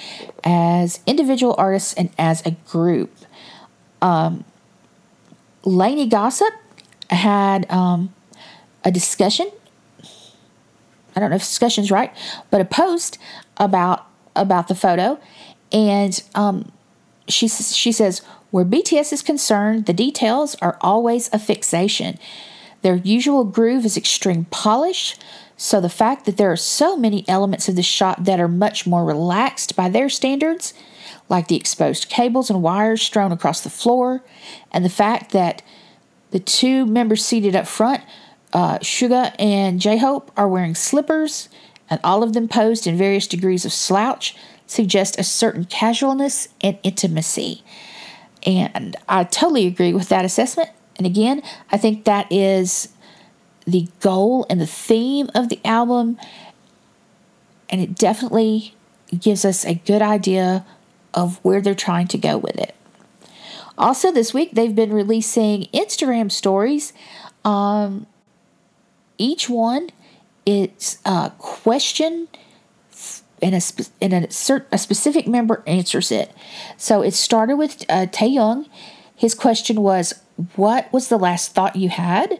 [0.43, 3.15] as individual artists and as a group.
[4.01, 4.43] Um,
[5.63, 6.53] Gossip
[7.09, 8.13] had um,
[8.83, 9.49] a discussion.
[11.15, 12.11] I don't know if discussion's right,
[12.49, 13.17] but a post
[13.57, 15.17] about about the photo,
[15.71, 16.71] and um,
[17.27, 22.17] she she says where BTS is concerned, the details are always a fixation.
[22.83, 25.17] Their usual groove is extreme polish,
[25.57, 28.85] so the fact that there are so many elements of the shot that are much
[28.85, 30.73] more relaxed by their standards,
[31.29, 34.23] like the exposed cables and wires strewn across the floor,
[34.71, 35.61] and the fact that
[36.31, 38.01] the two members seated up front,
[38.51, 41.47] uh, Suga and J Hope, are wearing slippers,
[41.89, 44.35] and all of them posed in various degrees of slouch,
[44.67, 47.63] suggest a certain casualness and intimacy.
[48.45, 50.69] And I totally agree with that assessment.
[50.97, 51.41] And again,
[51.71, 52.89] I think that is
[53.65, 56.17] the goal and the theme of the album.
[57.69, 58.75] And it definitely
[59.17, 60.65] gives us a good idea
[61.13, 62.75] of where they're trying to go with it.
[63.77, 66.93] Also, this week they've been releasing Instagram stories.
[67.43, 68.07] Um,
[69.17, 69.89] each one
[70.45, 72.27] it's a question
[73.41, 73.61] and a,
[74.01, 76.31] and a, cert, a specific member answers it.
[76.77, 78.67] So it started with uh, Taehyung.
[79.15, 80.21] His question was,
[80.55, 82.39] What was the last thought you had?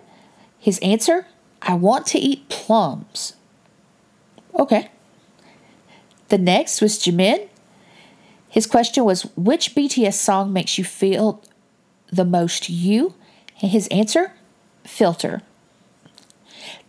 [0.66, 1.28] His answer,
[1.62, 3.34] I want to eat plums.
[4.58, 4.90] Okay.
[6.30, 7.50] The next was Jimin.
[8.50, 11.44] His question was, Which BTS song makes you feel
[12.12, 13.14] the most you?
[13.62, 14.32] And his answer,
[14.84, 15.44] Filter.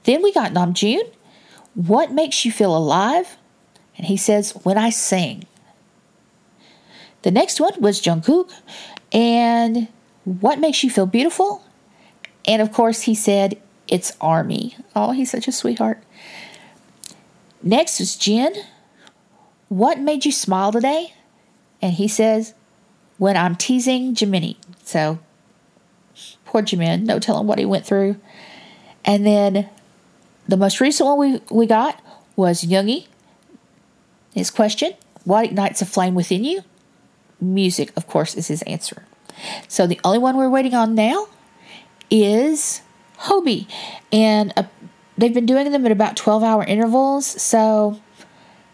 [0.05, 1.13] Then we got Namjoon.
[1.75, 3.37] What makes you feel alive?
[3.99, 5.45] And he says, When I sing.
[7.21, 8.51] The next one was Jungkook.
[9.13, 9.89] And
[10.25, 11.63] what makes you feel beautiful?
[12.47, 14.77] And of course, he said, It's Army.
[14.95, 16.03] Oh, he's such a sweetheart.
[17.63, 18.55] Next is Jin.
[19.69, 21.15] What made you smile today?
[21.83, 22.55] And he says,
[23.19, 24.59] When I'm teasing Jiminy.
[24.85, 25.19] So,
[26.45, 28.17] poor Jimin, no telling what he went through.
[29.05, 29.69] And then
[30.49, 32.01] the most recent one we, we got
[32.35, 33.07] was Yoongi.
[34.35, 34.95] His question
[35.25, 36.63] What ignites a flame within you?
[37.41, 39.05] Music, of course, is his answer.
[39.69, 41.29] So the only one we're waiting on now
[42.11, 42.81] is
[43.21, 43.67] Hobi.
[44.13, 44.65] And uh,
[45.17, 47.27] they've been doing them at about 12 hour intervals.
[47.27, 48.01] So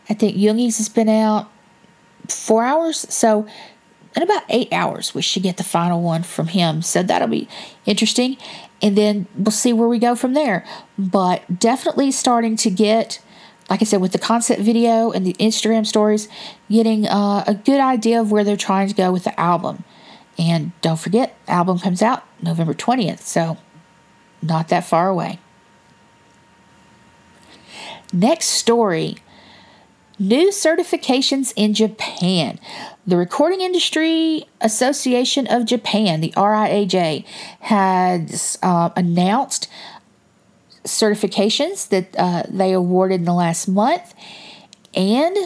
[0.08, 1.50] I think Yoongi's has been out
[2.28, 2.98] four hours.
[3.12, 3.46] So
[4.14, 6.82] in about eight hours, we should get the final one from him.
[6.82, 7.48] So that'll be
[7.86, 8.36] interesting
[8.82, 10.66] and then we'll see where we go from there.
[10.98, 13.20] But definitely starting to get,
[13.70, 16.28] like I said, with the concept video and the Instagram stories,
[16.68, 19.84] getting uh, a good idea of where they're trying to go with the album.
[20.36, 23.58] And don't forget, album comes out November 20th, so
[24.42, 25.38] not that far away.
[28.12, 29.16] Next story
[30.22, 32.58] new certifications in Japan.
[33.06, 37.24] The Recording Industry Association of Japan, the RIAJ,
[37.60, 39.68] has uh, announced
[40.84, 44.14] certifications that uh, they awarded in the last month,
[44.94, 45.36] and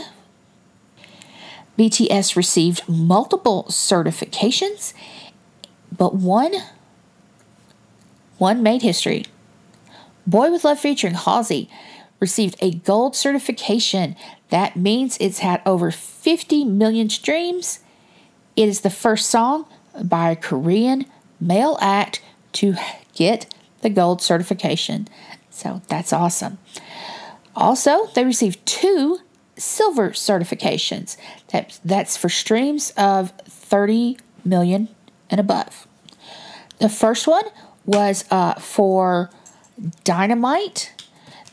[1.78, 4.92] BTS received multiple certifications,
[5.96, 6.54] but one
[8.38, 9.24] one made history.
[10.26, 11.70] Boy with Love featuring Halsey
[12.20, 14.16] received a gold certification
[14.50, 17.80] that means it's had over 50 million streams.
[18.54, 19.66] It is the first song
[20.02, 21.06] by a Korean
[21.40, 22.22] male act
[22.52, 22.76] to
[23.14, 25.08] get the gold certification.
[25.50, 26.58] So that's awesome.
[27.54, 29.20] Also, they received two
[29.56, 31.16] silver certifications.
[31.48, 34.88] That, that's for streams of 30 million
[35.30, 35.86] and above.
[36.78, 37.44] The first one
[37.86, 39.30] was uh, for
[40.04, 40.92] Dynamite.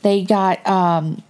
[0.02, 1.24] They got um,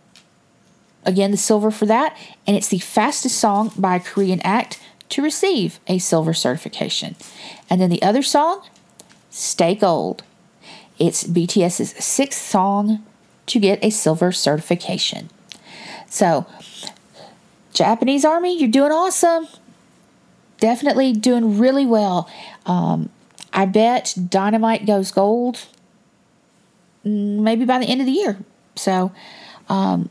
[1.05, 5.21] Again, the silver for that, and it's the fastest song by a Korean act to
[5.21, 7.15] receive a silver certification.
[7.69, 8.65] And then the other song,
[9.29, 10.23] Stay Gold.
[10.97, 13.03] It's BTS's sixth song
[13.47, 15.29] to get a silver certification.
[16.07, 16.45] So,
[17.73, 19.47] Japanese Army, you're doing awesome.
[20.59, 22.29] Definitely doing really well.
[22.65, 23.09] Um,
[23.53, 25.67] I bet Dynamite goes gold
[27.05, 28.37] mm, maybe by the end of the year.
[28.75, 29.11] So,
[29.69, 30.09] um,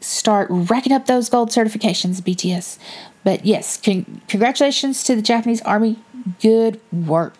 [0.00, 2.78] start racking up those gold certifications, BTS.
[3.24, 5.98] But yes, con- congratulations to the Japanese Army.
[6.40, 7.34] Good work.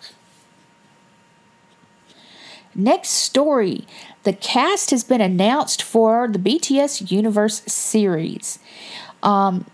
[2.75, 3.85] Next story
[4.23, 8.59] the cast has been announced for the BTS Universe series.
[9.23, 9.65] Um,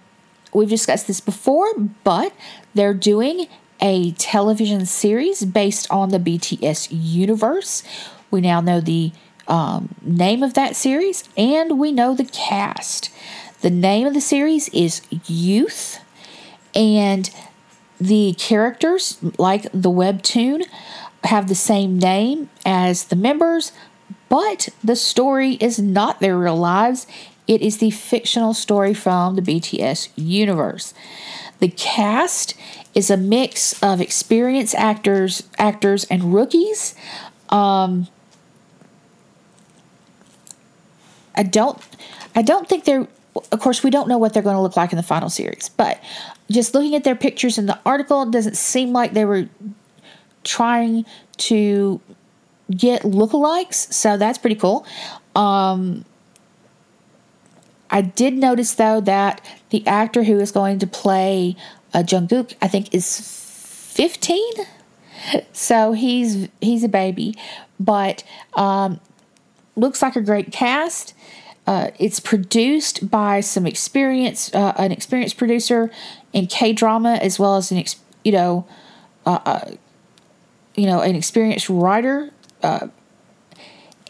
[0.54, 1.68] we've discussed this before,
[2.04, 2.34] but
[2.74, 3.48] they're doing
[3.86, 7.84] a television series based on the BTS universe.
[8.32, 9.12] We now know the
[9.48, 13.12] um, name of that series, and we know the cast.
[13.62, 16.00] The name of the series is Youth,
[16.74, 17.30] and
[18.02, 20.66] the characters, like the webtoon,
[21.24, 23.72] have the same name as the members,
[24.30, 27.06] but the story is not their real lives.
[27.48, 30.96] It is the fictional story from the BTS universe.
[31.60, 32.56] The cast
[32.94, 36.96] is a mix of experienced actors, actors and rookies.
[37.50, 38.08] Um,
[41.36, 41.78] I don't,
[42.36, 43.08] I don't think they're.
[43.52, 45.68] Of course, we don't know what they're going to look like in the final series,
[45.68, 46.02] but
[46.50, 49.50] just looking at their pictures in the article, it doesn't seem like they were
[50.46, 51.06] trying
[51.38, 52.00] to
[52.72, 54.86] get lookalikes, so that's pretty cool.
[55.36, 56.06] Um,
[57.96, 59.40] I did notice though that
[59.70, 61.56] the actor who is going to play
[61.94, 63.22] uh, Jungkook, I think, is
[63.94, 64.52] fifteen,
[65.54, 67.38] so he's he's a baby,
[67.80, 68.26] but
[68.56, 69.00] um,
[69.78, 71.14] looks like a great cast.
[71.66, 75.90] Uh, it's produced by some experience, uh, an experienced producer
[76.34, 78.68] in K drama, as well as an ex- you know,
[79.26, 79.72] uh, uh
[80.76, 82.30] you know, an experienced writer,
[82.62, 82.90] uh,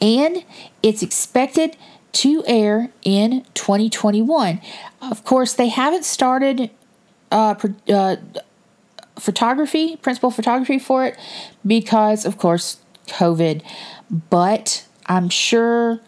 [0.01, 0.43] and
[0.81, 1.77] it's expected
[2.15, 4.61] to air in 2021.
[5.01, 6.69] Of course, they haven't started
[7.29, 7.55] uh,
[9.19, 11.17] photography, principal photography for it,
[11.65, 13.61] because of course COVID,
[14.29, 15.99] but I'm sure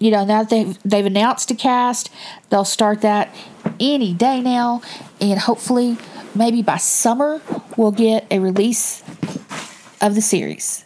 [0.00, 2.10] you know now that they've they've announced a cast,
[2.50, 3.34] they'll start that
[3.78, 4.82] any day now,
[5.20, 5.96] and hopefully
[6.34, 7.40] maybe by summer
[7.76, 9.02] we'll get a release
[10.00, 10.84] of the series.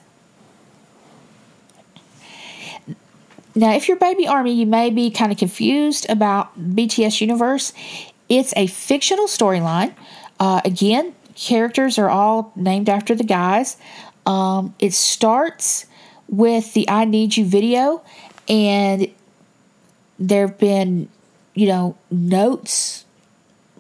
[3.55, 7.73] Now, if you're Baby Army, you may be kind of confused about BTS Universe.
[8.29, 9.95] It's a fictional storyline.
[10.41, 13.77] Uh, again, characters are all named after the guys.
[14.25, 15.87] Um, it starts
[16.29, 18.03] with the I Need You video,
[18.49, 19.09] and
[20.19, 21.09] there have been,
[21.55, 23.05] you know, notes,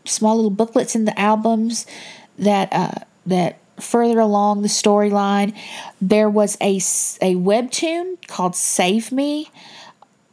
[0.04, 1.86] small little booklets in the albums
[2.38, 5.56] that uh, that further along the storyline.
[6.00, 9.50] There was a a webtoon called Save Me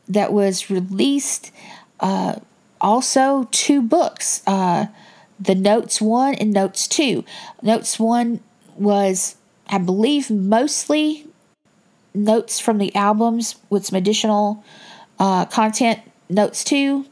[0.07, 1.51] that was released.
[1.99, 2.35] Uh,
[2.81, 4.41] also, two books.
[4.47, 4.87] Uh,
[5.39, 7.23] the Notes 1 and Notes 2.
[7.61, 8.41] Notes 1
[8.75, 9.35] was,
[9.67, 11.25] I believe, mostly
[12.13, 14.63] notes from the albums with some additional
[15.17, 15.99] uh, content.
[16.29, 17.05] Notes 2,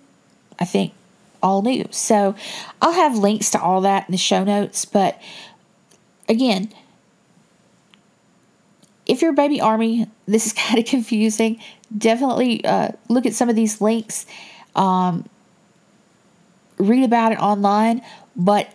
[0.59, 0.93] I think,
[1.41, 1.88] all new.
[1.91, 2.36] So
[2.82, 4.86] I'll have links to all that in the show notes.
[4.86, 5.21] But
[6.28, 6.73] again,
[9.05, 11.61] if you're a baby army, this is kind of confusing.
[11.97, 14.25] Definitely uh, look at some of these links.
[14.75, 15.28] Um,
[16.78, 18.01] read about it online,
[18.36, 18.71] but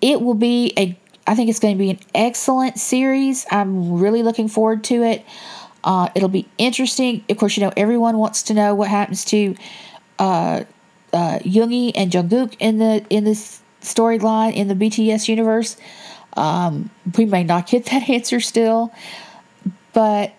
[0.00, 3.46] it will be a I think it's going to be an excellent series.
[3.48, 5.24] I'm really looking forward to it.
[5.84, 7.24] Uh, it'll be interesting.
[7.28, 9.54] Of course, you know everyone wants to know what happens to
[10.18, 10.64] uh,
[11.12, 15.76] uh, and Jungkook in the in this storyline in the BTS universe.
[16.36, 18.92] Um, we may not get that answer still,
[19.92, 20.32] but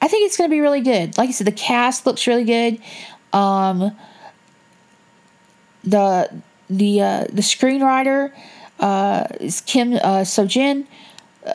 [0.00, 1.18] I think it's going to be really good.
[1.18, 2.80] Like I said, the cast looks really good.
[3.32, 3.96] Um,
[5.84, 8.32] the the uh, the screenwriter
[8.80, 10.86] uh, is Kim uh, Sojin,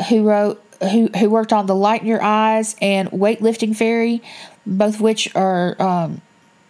[0.10, 4.22] who wrote who who worked on The Light in Your Eyes and Weightlifting Fairy,
[4.66, 6.22] both which are um,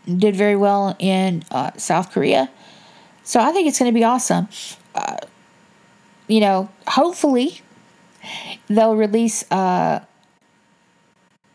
[0.06, 2.50] did very well in uh, South Korea.
[3.24, 4.50] So I think it's going to be awesome.
[6.34, 7.62] You know, hopefully
[8.68, 10.04] they'll release uh,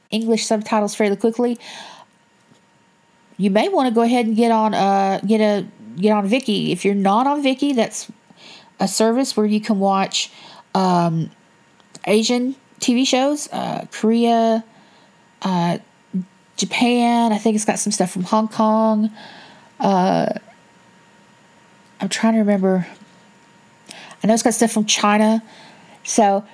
[0.08, 1.58] English subtitles fairly quickly.
[3.38, 5.66] You may want to go ahead and get on uh, get a
[5.96, 6.70] get on Viki.
[6.70, 8.08] If you're not on Viki, that's
[8.78, 10.30] a service where you can watch
[10.76, 11.32] um,
[12.06, 14.62] Asian TV shows, uh, Korea,
[15.42, 15.78] uh,
[16.56, 17.32] Japan.
[17.32, 19.10] I think it's got some stuff from Hong Kong.
[19.80, 20.34] Uh,
[22.00, 22.86] I'm trying to remember.
[24.22, 25.42] I know it's got stuff from China.
[26.04, 26.44] So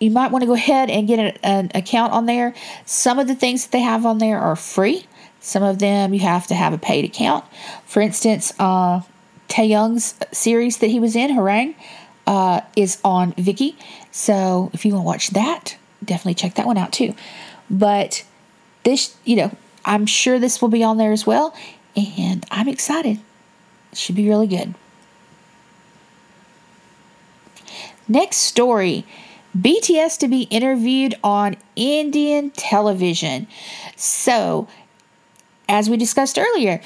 [0.00, 2.54] you might want to go ahead and get an, an account on there.
[2.84, 5.06] Some of the things that they have on there are free.
[5.40, 7.44] Some of them you have to have a paid account.
[7.86, 9.02] For instance, uh,
[9.48, 11.74] Taehyung's series that he was in, Hwarang,
[12.26, 13.76] uh, is on Viki.
[14.10, 17.14] So if you want to watch that, definitely check that one out too.
[17.70, 18.24] But
[18.84, 21.54] this, you know, I'm sure this will be on there as well.
[21.94, 23.20] And I'm excited.
[23.92, 24.74] It should be really good.
[28.08, 29.06] Next story
[29.56, 33.46] BTS to be interviewed on Indian television.
[33.96, 34.66] So,
[35.68, 36.80] as we discussed earlier,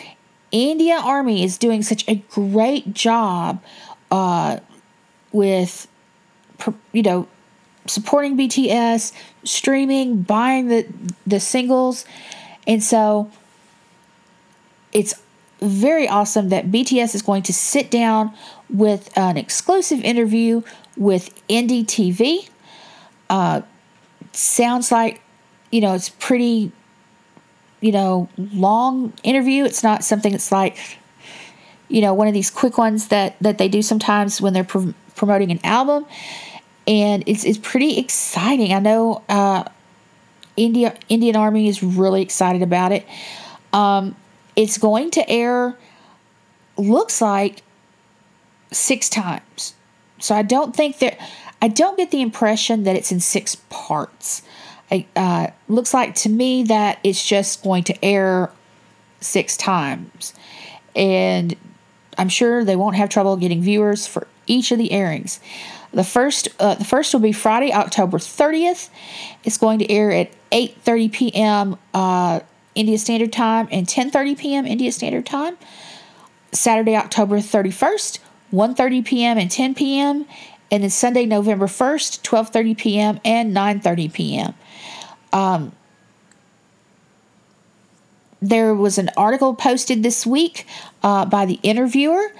[0.52, 3.62] India Army is doing such a great job
[4.10, 4.58] uh,
[5.32, 5.88] with,
[6.92, 7.26] you know,
[7.86, 9.12] supporting BTS,
[9.44, 10.86] streaming, buying the
[11.26, 12.04] the singles,
[12.66, 13.30] and so
[14.92, 15.14] it's
[15.60, 18.32] very awesome that BTS is going to sit down
[18.70, 20.62] with an exclusive interview
[20.98, 22.48] with NDTV
[23.30, 23.62] uh,
[24.32, 25.22] sounds like,
[25.70, 26.72] you know, it's pretty
[27.80, 29.64] you know, long interview.
[29.64, 30.98] It's not something that's like,
[31.88, 34.94] you know, one of these quick ones that that they do sometimes when they're pro-
[35.14, 36.06] promoting an album,
[36.86, 38.72] and it's it's pretty exciting.
[38.72, 39.64] I know uh,
[40.56, 43.06] India Indian Army is really excited about it.
[43.72, 44.16] Um,
[44.56, 45.76] it's going to air.
[46.76, 47.62] Looks like
[48.70, 49.74] six times.
[50.20, 51.18] So I don't think that
[51.60, 54.42] I don't get the impression that it's in six parts.
[54.90, 58.50] It uh, looks like to me that it's just going to air
[59.20, 60.34] six times,
[60.96, 61.56] and
[62.16, 65.40] I'm sure they won't have trouble getting viewers for each of the airings.
[65.92, 68.90] The first, uh, the first will be Friday, October 30th.
[69.44, 71.76] It's going to air at 8:30 p.m.
[71.92, 72.40] Uh,
[72.74, 74.66] India Standard Time and 10:30 p.m.
[74.66, 75.56] India Standard Time.
[76.52, 78.20] Saturday, October 31st,
[78.52, 79.38] 1:30 p.m.
[79.38, 80.26] and 10 p.m.
[80.70, 83.20] and then Sunday, November 1st, 12:30 p.m.
[83.24, 84.54] and 9:30 p.m.
[85.32, 85.72] Um,
[88.40, 90.66] there was an article posted this week
[91.02, 92.32] uh, by the interviewer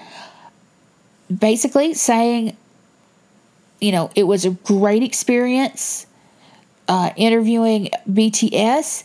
[1.35, 2.57] basically saying,
[3.79, 6.07] you know, it was a great experience
[6.87, 9.03] uh, interviewing BTS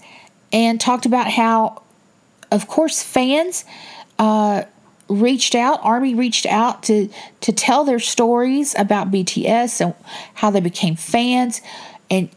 [0.52, 1.82] and talked about how,
[2.50, 3.64] of course, fans
[4.18, 4.62] uh,
[5.08, 7.08] reached out, Army reached out to,
[7.40, 9.94] to tell their stories about BTS and
[10.34, 11.60] how they became fans.
[12.10, 12.28] And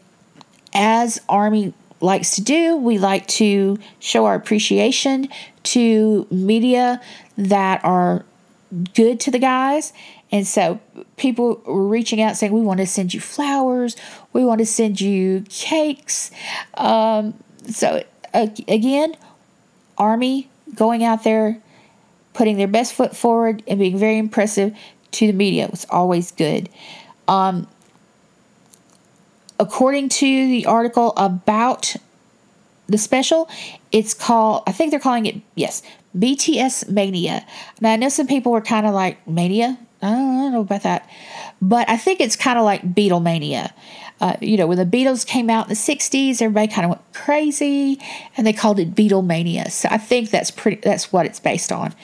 [0.72, 5.28] as Army likes to do, we like to show our appreciation
[5.64, 7.00] to media
[7.36, 8.24] that are
[8.94, 9.92] good to the guys.
[10.30, 10.80] And so
[11.16, 13.96] people were reaching out saying, We want to send you flowers,
[14.32, 16.30] we want to send you cakes.
[16.74, 17.34] Um,
[17.68, 18.04] so,
[18.34, 19.16] again,
[19.96, 21.60] Army going out there,
[22.38, 24.72] putting their best foot forward, and being very impressive
[25.10, 26.68] to the media was always good.
[27.26, 27.66] Um,
[29.58, 31.96] according to the article about
[32.86, 33.50] the special,
[33.90, 35.82] it's called, I think they're calling it, yes,
[36.16, 37.44] BTS Mania.
[37.80, 39.76] Now, I know some people were kind of like, Mania?
[40.00, 41.10] I don't, I don't know about that.
[41.60, 43.72] But I think it's kind of like Beatlemania.
[44.20, 47.12] Uh, you know, when the Beatles came out in the 60s, everybody kind of went
[47.12, 48.00] crazy
[48.36, 49.70] and they called it Beatlemania.
[49.70, 51.94] So I think that's pretty, that's what it's based on.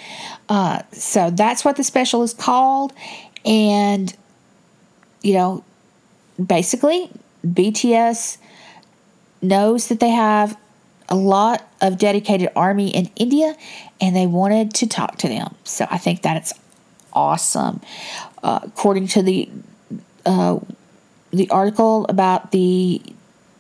[0.49, 2.93] Uh, so that's what the special is called.
[3.45, 4.15] And,
[5.23, 5.65] you know,
[6.45, 7.11] basically,
[7.45, 8.39] BTS
[9.43, 10.57] knows that they have
[11.09, 13.55] a lot of dedicated army in India
[14.01, 15.55] and they wanted to talk to them.
[15.65, 16.55] So I think that it's
[17.13, 17.81] awesome.
[18.45, 19.49] Uh, according to the
[20.27, 20.59] uh,
[21.31, 23.01] the article about the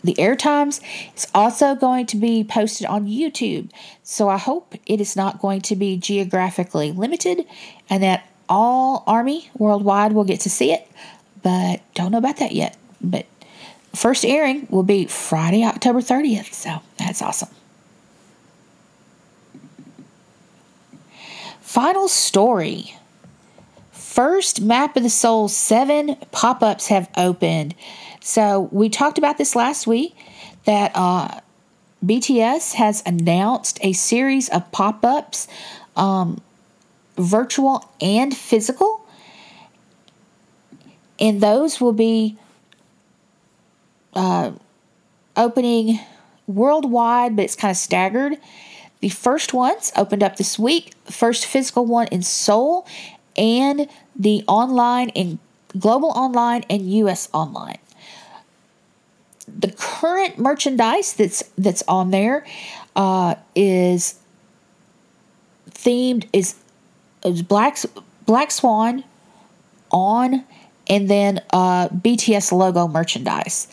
[0.05, 0.83] the air times,
[1.15, 3.71] it's also going to be posted on YouTube.
[4.03, 7.47] So I hope it is not going to be geographically limited
[7.89, 10.87] and that all Army worldwide will get to see it.
[11.43, 12.77] But don't know about that yet.
[13.01, 13.25] But
[13.95, 16.53] first airing will be Friday, October 30th.
[16.53, 17.49] So that's awesome.
[21.63, 22.95] Final story.
[24.15, 27.75] First Map of the Soul 7 pop ups have opened.
[28.21, 30.15] So we talked about this last week
[30.67, 31.41] that uh,
[32.07, 35.49] BTS has announced a series of pop ups,
[35.97, 36.41] um,
[37.17, 39.05] virtual and physical.
[41.19, 42.39] And those will be
[44.15, 44.53] uh,
[45.37, 45.99] opening
[46.47, 48.37] worldwide, but it's kind of staggered.
[49.01, 50.93] The first ones opened up this week.
[51.07, 52.87] First physical one in Seoul,
[53.37, 55.39] and the online and
[55.79, 57.29] global online and U.S.
[57.33, 57.79] online.
[59.47, 62.47] The current merchandise that's that's on there
[62.97, 64.19] uh, is
[65.71, 66.55] themed is,
[67.25, 67.77] is Black
[68.25, 69.05] Black Swan
[69.91, 70.45] on,
[70.89, 73.69] and then uh, BTS logo merchandise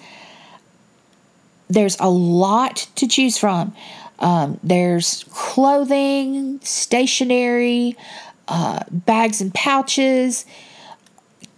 [1.72, 3.74] there's a lot to choose from.
[4.20, 7.98] Um, there's clothing, stationery,
[8.52, 10.46] uh, bags and pouches,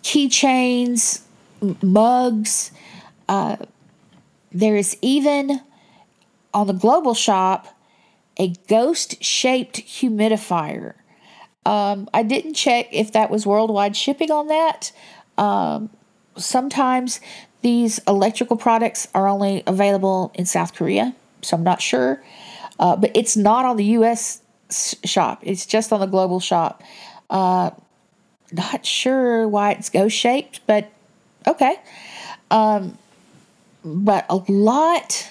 [0.04, 1.22] keychains,
[1.82, 2.72] mugs.
[3.28, 3.58] Uh,
[4.52, 5.60] there is even
[6.54, 7.76] on the global shop
[8.38, 10.94] a ghost shaped humidifier.
[11.66, 14.92] Um, I didn't check if that was worldwide shipping on that.
[15.36, 15.90] Um,
[16.38, 17.20] sometimes
[17.62, 22.24] these electrical products are only available in South Korea, so I'm not sure.
[22.78, 24.43] Uh, but it's not on the U.S.
[25.04, 26.84] shop, it's just on the global shop.
[27.30, 27.72] Uh,
[28.52, 30.92] not sure why it's ghost shaped, but
[31.48, 31.76] okay.
[32.52, 32.98] Um,
[33.84, 35.30] but a lot,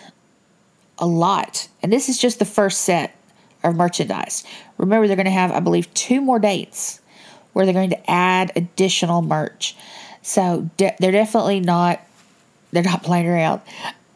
[0.98, 3.16] a lot, and this is just the first set
[3.62, 4.44] of merchandise.
[4.78, 7.00] Remember, they're going to have, I believe, two more dates
[7.52, 9.76] where they're going to add additional merch.
[10.22, 12.00] So de- they're definitely not
[12.72, 13.60] they're not playing around.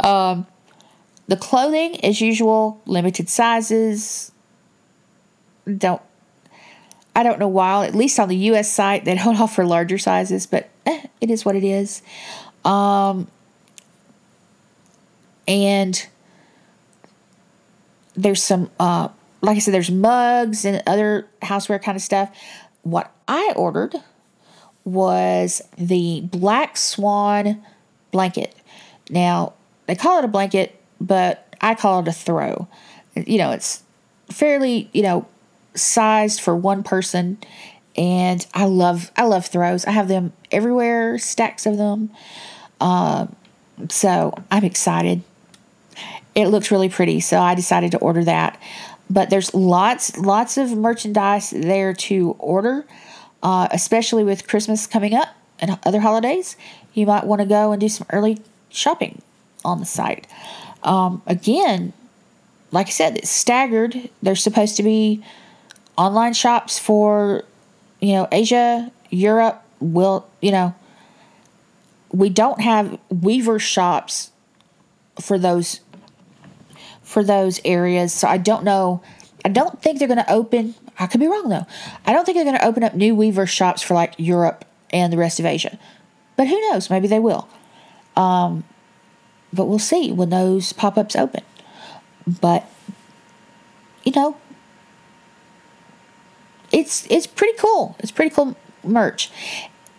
[0.00, 0.46] Um,
[1.28, 4.32] the clothing, as usual, limited sizes.
[5.66, 6.02] Don't
[7.16, 7.86] I don't know why.
[7.86, 8.70] At least on the U.S.
[8.70, 12.02] site, they don't offer larger sizes, but eh, it is what it is.
[12.64, 13.28] Um,
[15.48, 16.06] and
[18.14, 19.08] there's some, uh,
[19.40, 22.36] like I said, there's mugs and other houseware kind of stuff.
[22.82, 23.94] What I ordered
[24.84, 27.64] was the Black Swan
[28.10, 28.54] blanket.
[29.08, 29.54] Now,
[29.86, 32.68] they call it a blanket, but I call it a throw.
[33.14, 33.82] You know, it's
[34.30, 35.26] fairly, you know,
[35.76, 37.38] sized for one person
[37.96, 39.84] and I love I love throws.
[39.86, 42.10] I have them everywhere, stacks of them.
[42.80, 43.26] Uh,
[43.88, 45.22] so I'm excited.
[46.34, 48.60] It looks really pretty, so I decided to order that.
[49.08, 52.84] But there's lots lots of merchandise there to order,
[53.42, 56.56] uh, especially with Christmas coming up and other holidays.
[56.92, 59.22] You might want to go and do some early shopping
[59.64, 60.26] on the site.
[60.82, 61.92] Um, again,
[62.72, 64.10] like I said, it's staggered.
[64.22, 65.22] They're supposed to be
[65.96, 67.44] online shops for,
[68.00, 70.74] you know, Asia, Europe, will, you know,
[72.10, 74.30] we don't have Weverse shops
[75.20, 75.80] for those
[77.02, 78.12] for those areas.
[78.12, 79.02] So I don't know.
[79.44, 80.74] I don't think they're going to open.
[80.98, 81.66] I could be wrong though.
[82.04, 85.12] I don't think they're going to open up new Weverse shops for like Europe and
[85.12, 85.78] the rest of Asia.
[86.36, 86.90] But who knows?
[86.90, 87.48] Maybe they will.
[88.16, 88.64] Um,
[89.52, 91.42] but we'll see when those pop ups open.
[92.26, 92.68] But
[94.04, 94.36] you know,
[96.76, 97.96] it's it's pretty cool.
[98.00, 98.54] It's pretty cool
[98.84, 99.30] merch.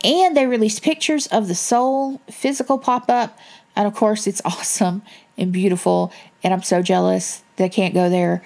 [0.03, 3.37] And they released pictures of the Seoul physical pop up.
[3.75, 5.01] And of course, it's awesome
[5.37, 6.13] and beautiful.
[6.43, 8.43] And I'm so jealous that I can't go there.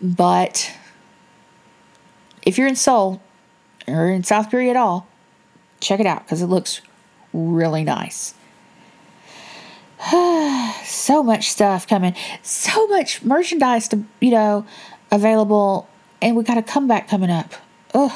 [0.00, 0.72] But
[2.42, 3.20] if you're in Seoul
[3.86, 5.06] or in South Korea at all,
[5.80, 6.80] check it out because it looks
[7.34, 8.34] really nice.
[10.84, 14.64] so much stuff coming, so much merchandise to, you know,
[15.10, 15.86] available
[16.20, 17.54] and we got a comeback coming up.
[17.94, 18.12] Ugh.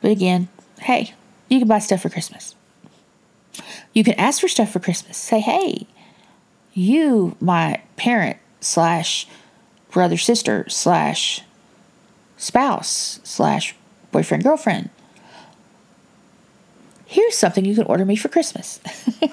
[0.00, 0.48] But again,
[0.80, 1.14] hey,
[1.48, 2.54] you can buy stuff for Christmas.
[3.92, 5.16] You can ask for stuff for Christmas.
[5.16, 5.86] Say, hey,
[6.72, 9.26] you, my parent slash
[9.90, 11.42] brother, sister slash
[12.36, 13.76] spouse slash
[14.10, 14.90] boyfriend, girlfriend.
[17.06, 18.80] Here's something you can order me for Christmas.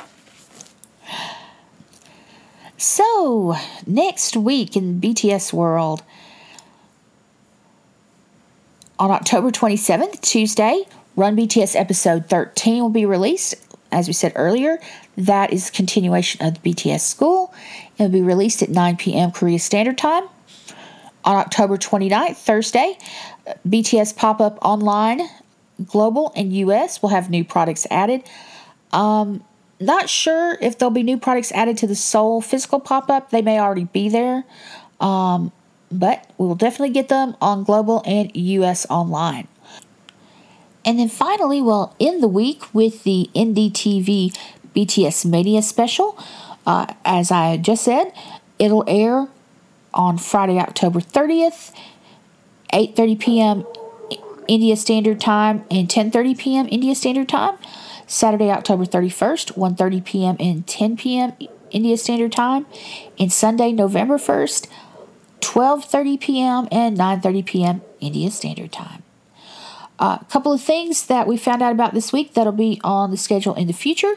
[2.77, 3.55] so,
[3.87, 6.03] next week in BTS world,
[8.99, 10.83] on October 27th, Tuesday,
[11.15, 13.55] Run BTS episode 13 will be released.
[13.91, 14.77] As we said earlier,
[15.17, 17.53] that is continuation of the BTS school.
[17.97, 19.31] It will be released at 9 p.m.
[19.31, 20.23] Korea Standard Time.
[21.25, 22.97] On October 29th, Thursday,
[23.67, 25.21] BTS pop up online,
[25.85, 28.23] global, and US will have new products added.
[28.91, 29.43] Um,
[29.79, 33.31] not sure if there'll be new products added to the Seoul physical pop up.
[33.31, 34.45] They may already be there.
[34.99, 35.51] Um,
[35.91, 39.47] but we will definitely get them on global and US online.
[40.85, 44.37] And then finally, we'll end the week with the NDTV
[44.75, 46.17] BTS Mania special.
[46.65, 48.13] Uh, as I just said,
[48.57, 49.27] it'll air
[49.93, 51.73] on Friday, October 30th,
[52.71, 53.65] 8:30 p.m.
[54.47, 56.67] India Standard Time and 10:30 p.m.
[56.71, 57.57] India Standard Time.
[58.07, 60.35] Saturday, October 31st, 1:30 p.m.
[60.39, 61.33] and 10 p.m.
[61.71, 62.65] India Standard Time,
[63.19, 64.67] and Sunday, November 1st,
[65.41, 66.67] 12:30 p.m.
[66.71, 67.81] and 9:30 p.m.
[67.99, 69.03] India Standard Time.
[69.99, 73.11] A uh, couple of things that we found out about this week that'll be on
[73.11, 74.15] the schedule in the future.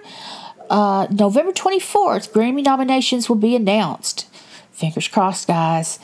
[0.70, 4.28] Uh, November 24th, Grammy nominations will be announced.
[4.70, 5.98] Fingers crossed, guys.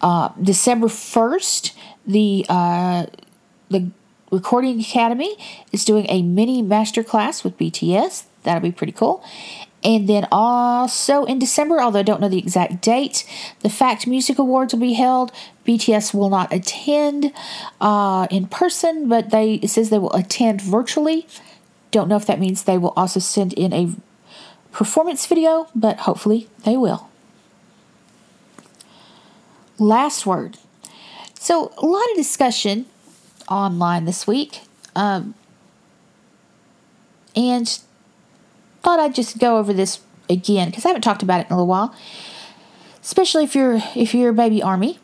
[0.00, 1.72] Uh, December 1st,
[2.06, 3.06] the uh,
[3.70, 3.90] the
[4.30, 5.36] Recording Academy
[5.72, 8.24] is doing a mini masterclass with BTS.
[8.44, 9.22] That'll be pretty cool.
[9.84, 13.24] And then also in December, although I don't know the exact date,
[13.60, 15.32] the Fact Music Awards will be held.
[15.66, 17.32] BTS will not attend
[17.80, 21.26] uh, in person, but they it says they will attend virtually.
[21.90, 23.92] Don't know if that means they will also send in a
[24.70, 27.08] performance video, but hopefully they will.
[29.78, 30.58] Last word.
[31.34, 32.86] So a lot of discussion
[33.48, 34.60] online this week,
[34.94, 35.34] um,
[37.34, 37.80] and
[38.82, 41.56] thought I'd just go over this again because I haven't talked about it in a
[41.56, 41.94] little while.
[43.00, 44.98] Especially if you're if you're a baby army.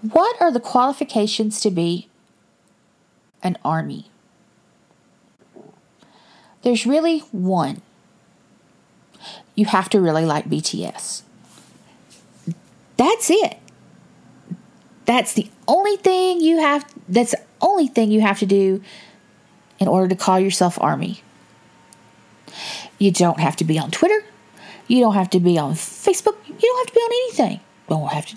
[0.00, 2.08] What are the qualifications to be
[3.42, 4.06] an army?
[6.62, 7.82] There's really one.
[9.54, 11.22] You have to really like BTS.
[12.96, 13.58] That's it.
[15.04, 18.82] That's the only thing you have that's the only thing you have to do
[19.78, 21.22] in order to call yourself army.
[23.02, 24.24] You don't have to be on Twitter.
[24.86, 26.36] You don't have to be on Facebook.
[26.46, 27.52] You don't have to be on anything.
[27.88, 28.36] You don't have to.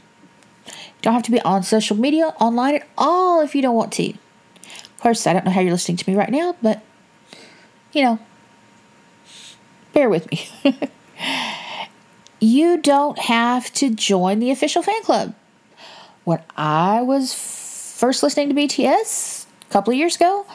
[1.03, 4.09] Don't have to be on social media, online at all if you don't want to.
[4.09, 6.81] Of course, I don't know how you're listening to me right now, but
[7.93, 8.19] you know,
[9.93, 10.49] bear with me.
[12.39, 15.35] you don't have to join the official fan club.
[16.23, 20.47] When I was first listening to BTS a couple of years ago,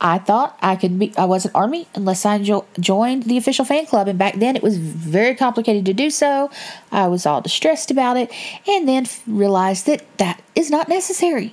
[0.00, 3.86] I thought I could be, I wasn't Army unless I jo- joined the official fan
[3.86, 4.08] club.
[4.08, 6.50] And back then it was very complicated to do so.
[6.90, 8.32] I was all distressed about it
[8.66, 11.52] and then realized that that is not necessary.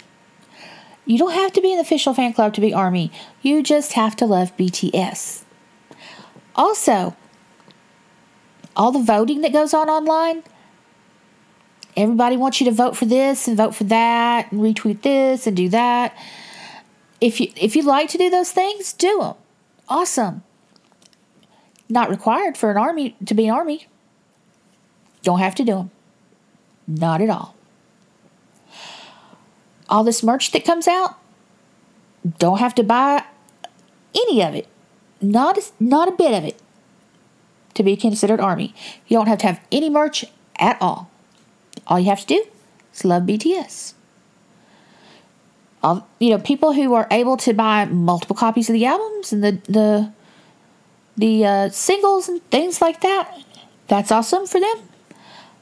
[1.06, 3.12] You don't have to be an official fan club to be Army,
[3.42, 5.44] you just have to love BTS.
[6.56, 7.16] Also,
[8.76, 10.44] all the voting that goes on online,
[11.96, 15.56] everybody wants you to vote for this and vote for that and retweet this and
[15.56, 16.16] do that
[17.22, 19.36] if you if you like to do those things, do them.
[19.88, 20.44] Awesome.
[21.88, 23.88] Not required for an army to be an army.
[25.22, 25.92] Don't have to do them.
[26.88, 27.56] Not at all.
[29.88, 31.20] All this merch that comes out,
[32.40, 33.26] don't have to buy
[34.16, 34.68] any of it.
[35.22, 36.60] Not a, not a bit of it
[37.76, 38.74] to be considered army.
[39.08, 40.26] You don't have to have any merch
[40.58, 41.12] at all.
[41.88, 42.46] All you have to do
[42.94, 43.94] is love BTS
[45.84, 49.44] all, you know, people who are able to buy multiple copies of the albums and
[49.44, 50.14] the the
[51.18, 53.38] the uh, singles and things like that.
[53.88, 54.78] That's awesome for them.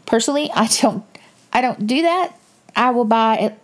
[0.05, 1.05] Personally, I don't
[1.53, 2.33] I don't do that.
[2.75, 3.59] I will buy it.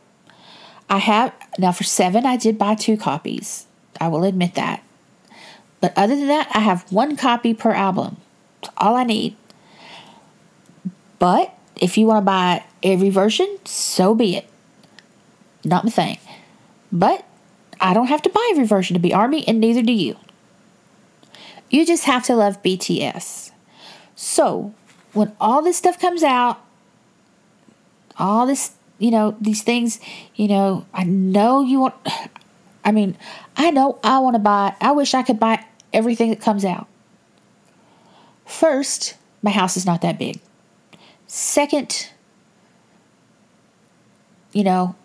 [0.90, 2.26] I have now for seven.
[2.26, 3.66] I did buy two copies.
[4.00, 4.84] I will admit that.
[5.82, 8.18] But other than that, I have one copy per album.
[8.62, 9.36] That's all I need.
[11.20, 14.50] But if you want to buy every version, so be it.
[15.64, 16.18] Not my thing.
[16.92, 17.26] But
[17.80, 20.18] I don't have to buy every version to be Army, and neither do you.
[21.70, 23.52] You just have to love BTS.
[24.16, 24.74] So,
[25.14, 26.64] when all this stuff comes out,
[28.18, 30.00] all this, you know, these things,
[30.36, 31.96] you know, I know you want,
[32.86, 33.18] I mean,
[33.58, 36.88] I know I want to buy, I wish I could buy everything that comes out.
[38.46, 40.40] First, my house is not that big.
[41.28, 42.10] Second,
[44.54, 44.96] you know,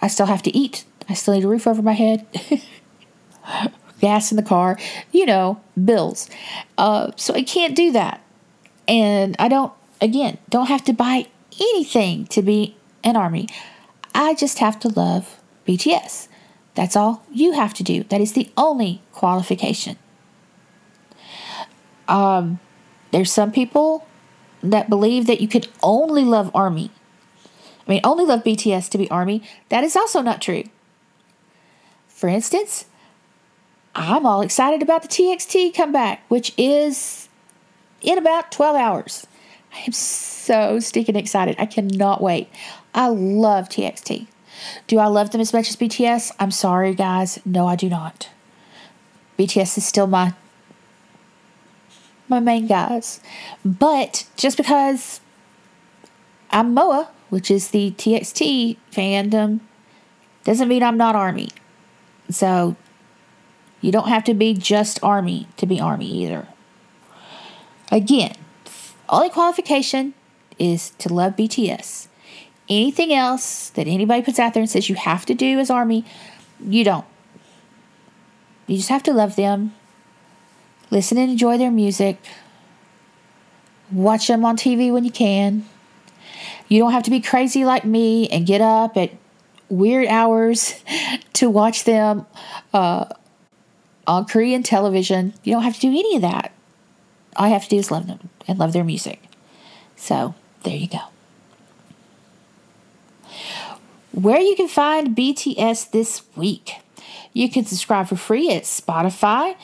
[0.00, 2.26] I still have to eat I still need a roof over my head,
[4.00, 4.78] gas in the car,
[5.12, 6.28] you know, bills.
[6.78, 8.22] Uh, so I can't do that.
[8.88, 11.26] And I don't, again, don't have to buy
[11.60, 13.48] anything to be an army.
[14.14, 16.28] I just have to love BTS.
[16.74, 18.04] That's all you have to do.
[18.04, 19.96] That is the only qualification.
[22.08, 22.60] Um,
[23.12, 24.06] there's some people
[24.62, 26.90] that believe that you could only love Army.
[27.86, 29.42] I mean, only love BTS to be Army.
[29.68, 30.64] That is also not true.
[32.24, 32.86] For instance,
[33.94, 37.28] I'm all excited about the TXT comeback, which is
[38.00, 39.26] in about 12 hours.
[39.74, 41.54] I am so stinking excited.
[41.58, 42.48] I cannot wait.
[42.94, 44.26] I love TXT.
[44.86, 46.32] Do I love them as much as BTS?
[46.40, 47.38] I'm sorry, guys.
[47.44, 48.30] No, I do not.
[49.38, 50.32] BTS is still my
[52.26, 53.20] my main guys.
[53.66, 55.20] But just because
[56.50, 59.60] I'm MOA, which is the TXT fandom,
[60.44, 61.50] doesn't mean I'm not Army.
[62.30, 62.76] So
[63.80, 66.48] you don't have to be just Army to be Army either.
[67.92, 68.34] Again,
[69.08, 70.14] only qualification
[70.58, 72.08] is to love BTS.
[72.68, 76.04] Anything else that anybody puts out there and says you have to do as Army,
[76.60, 77.04] you don't.
[78.66, 79.74] You just have to love them,
[80.90, 82.16] listen and enjoy their music,
[83.92, 85.68] watch them on TV when you can.
[86.68, 89.10] You don't have to be crazy like me and get up at
[89.74, 90.74] weird hours
[91.34, 92.26] to watch them
[92.72, 93.06] uh,
[94.06, 95.34] on Korean television.
[95.42, 96.52] You don't have to do any of that.
[97.36, 99.20] All have to do is love them and love their music.
[99.96, 101.00] So there you go.
[104.12, 106.76] Where you can find BTS this week.
[107.32, 109.56] You can subscribe for free at Spotify,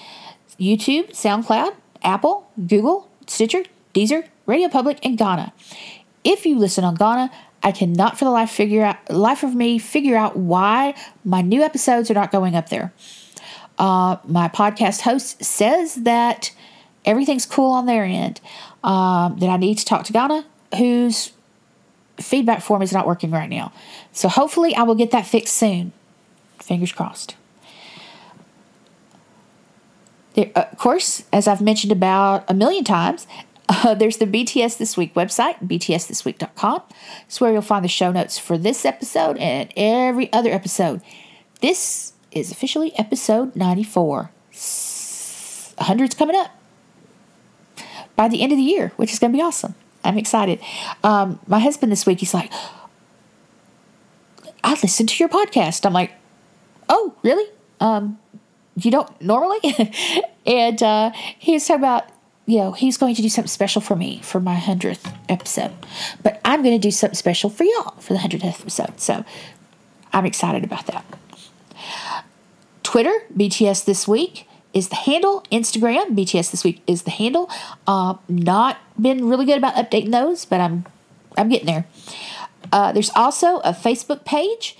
[0.58, 3.62] YouTube, SoundCloud, Apple, Google, Stitcher,
[3.94, 5.52] Deezer, Radio Public, and Gaana.
[6.24, 7.30] If you listen on Gaana,
[7.62, 10.94] I cannot for the life figure out life of me figure out why
[11.24, 12.92] my new episodes are not going up there.
[13.78, 16.52] Uh, my podcast host says that
[17.04, 18.40] everything's cool on their end.
[18.82, 20.44] Um, that I need to talk to Gaana,
[20.78, 21.32] whose
[22.16, 23.72] feedback form is not working right now.
[24.12, 25.92] So hopefully I will get that fixed soon.
[26.58, 27.36] Fingers crossed.
[30.34, 33.26] There, of course, as I've mentioned about a million times,
[33.70, 36.82] uh, there's the BTS This Week website, btsthisweek.com.
[37.26, 41.00] It's where you'll find the show notes for this episode and every other episode.
[41.60, 44.30] This is officially episode 94.
[44.52, 46.50] 100's coming up.
[48.16, 49.74] by the end of the year, which is going to be awesome.
[50.04, 50.58] I'm excited.
[51.04, 52.52] Um, my husband this week, he's like,
[54.64, 55.86] I listened to your podcast.
[55.86, 56.12] I'm like,
[56.88, 57.48] oh, really?
[57.78, 58.18] Um,
[58.76, 59.58] you don't normally?
[60.46, 62.10] and uh, he was talking about,
[62.50, 65.70] you know, he's going to do something special for me for my 100th episode.
[66.24, 68.98] But I'm going to do something special for y'all for the 100th episode.
[68.98, 69.24] So
[70.12, 71.04] I'm excited about that.
[72.82, 75.44] Twitter, BTS This Week is the handle.
[75.52, 77.48] Instagram, BTS This Week is the handle.
[77.86, 80.86] Uh, not been really good about updating those, but I'm
[81.38, 81.86] I'm getting there.
[82.72, 84.76] Uh, there's also a Facebook page.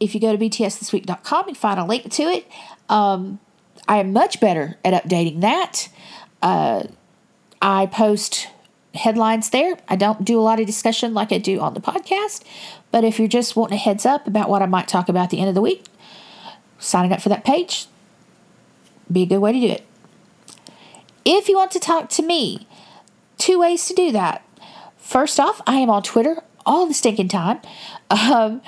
[0.00, 2.46] If you go to btsthisweek.com, you can find a link to it.
[2.90, 3.40] Um,
[3.88, 5.88] I am much better at updating that.
[6.42, 6.84] Uh,
[7.60, 8.48] I post
[8.94, 9.78] headlines there.
[9.88, 12.42] I don't do a lot of discussion like I do on the podcast,
[12.90, 15.30] but if you're just wanting a heads up about what I might talk about at
[15.30, 15.84] the end of the week,
[16.78, 17.86] signing up for that page
[19.10, 19.84] be a good way to do it.
[21.24, 22.66] If you want to talk to me,
[23.38, 24.42] two ways to do that.
[24.96, 27.60] First off, I am on Twitter all the stinking time.
[28.10, 28.62] Um,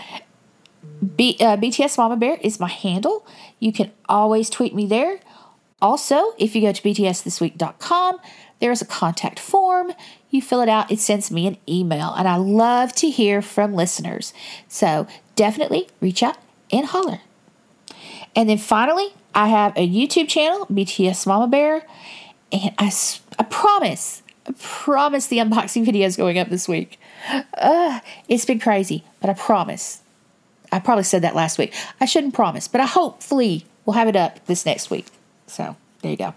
[1.16, 3.26] B, uh, BTS Mama Bear is my handle.
[3.58, 5.20] You can always tweet me there.
[5.84, 8.18] Also, if you go to btsthisweek.com,
[8.58, 9.92] there is a contact form.
[10.30, 13.74] You fill it out, it sends me an email, and I love to hear from
[13.74, 14.32] listeners.
[14.66, 15.06] So
[15.36, 16.38] definitely reach out
[16.72, 17.20] and holler.
[18.34, 21.82] And then finally, I have a YouTube channel, BTS Mama Bear,
[22.50, 22.90] and I,
[23.38, 26.98] I promise, I promise the unboxing video is going up this week.
[27.28, 30.00] Uh, it's been crazy, but I promise.
[30.72, 31.74] I probably said that last week.
[32.00, 35.08] I shouldn't promise, but I hopefully will have it up this next week.
[35.46, 36.34] So there you go.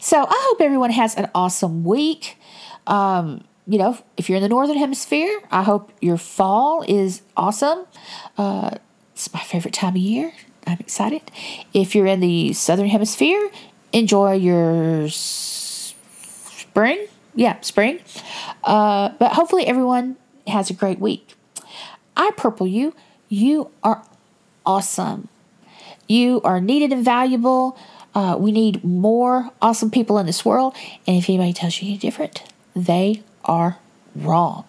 [0.00, 2.38] So I hope everyone has an awesome week.
[2.86, 7.86] Um, you know, if you're in the northern hemisphere, I hope your fall is awesome.
[8.38, 8.70] Uh,
[9.12, 10.32] it's my favorite time of year.
[10.66, 11.22] I'm excited.
[11.72, 13.50] If you're in the southern hemisphere,
[13.92, 17.06] enjoy your spring.
[17.34, 18.00] Yeah, spring.
[18.64, 20.16] Uh, but hopefully, everyone
[20.46, 21.34] has a great week.
[22.16, 22.94] I purple you.
[23.28, 24.04] You are
[24.64, 25.28] awesome.
[26.08, 27.76] You are needed and valuable.
[28.14, 30.74] Uh, we need more awesome people in this world.
[31.06, 32.42] And if anybody tells you any different,
[32.74, 33.78] they are
[34.14, 34.64] wrong.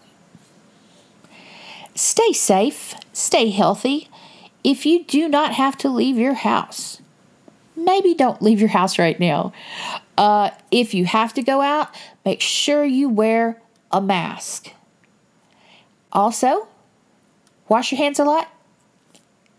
[1.96, 4.10] Stay safe, stay healthy,
[4.68, 7.02] if you do not have to leave your house,
[7.74, 9.54] maybe don't leave your house right now.
[10.18, 13.62] Uh, if you have to go out, make sure you wear
[13.94, 14.72] a mask.
[16.12, 16.68] Also,
[17.70, 18.52] wash your hands a lot,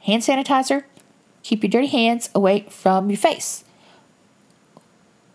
[0.01, 0.85] hand sanitizer,
[1.49, 3.65] keep your dirty hands away from your face.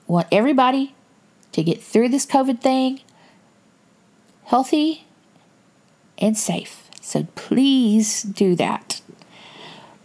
[0.06, 0.94] Want everybody
[1.54, 3.02] to get through this COVID thing
[4.46, 5.06] healthy
[6.20, 6.90] and safe.
[7.02, 9.02] So please do that.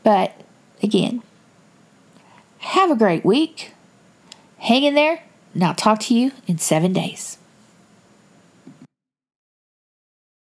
[0.02, 0.40] But
[0.82, 1.22] again,
[2.58, 3.72] have a great week.
[4.58, 7.37] Hang in there, and I'll talk to you in seven days.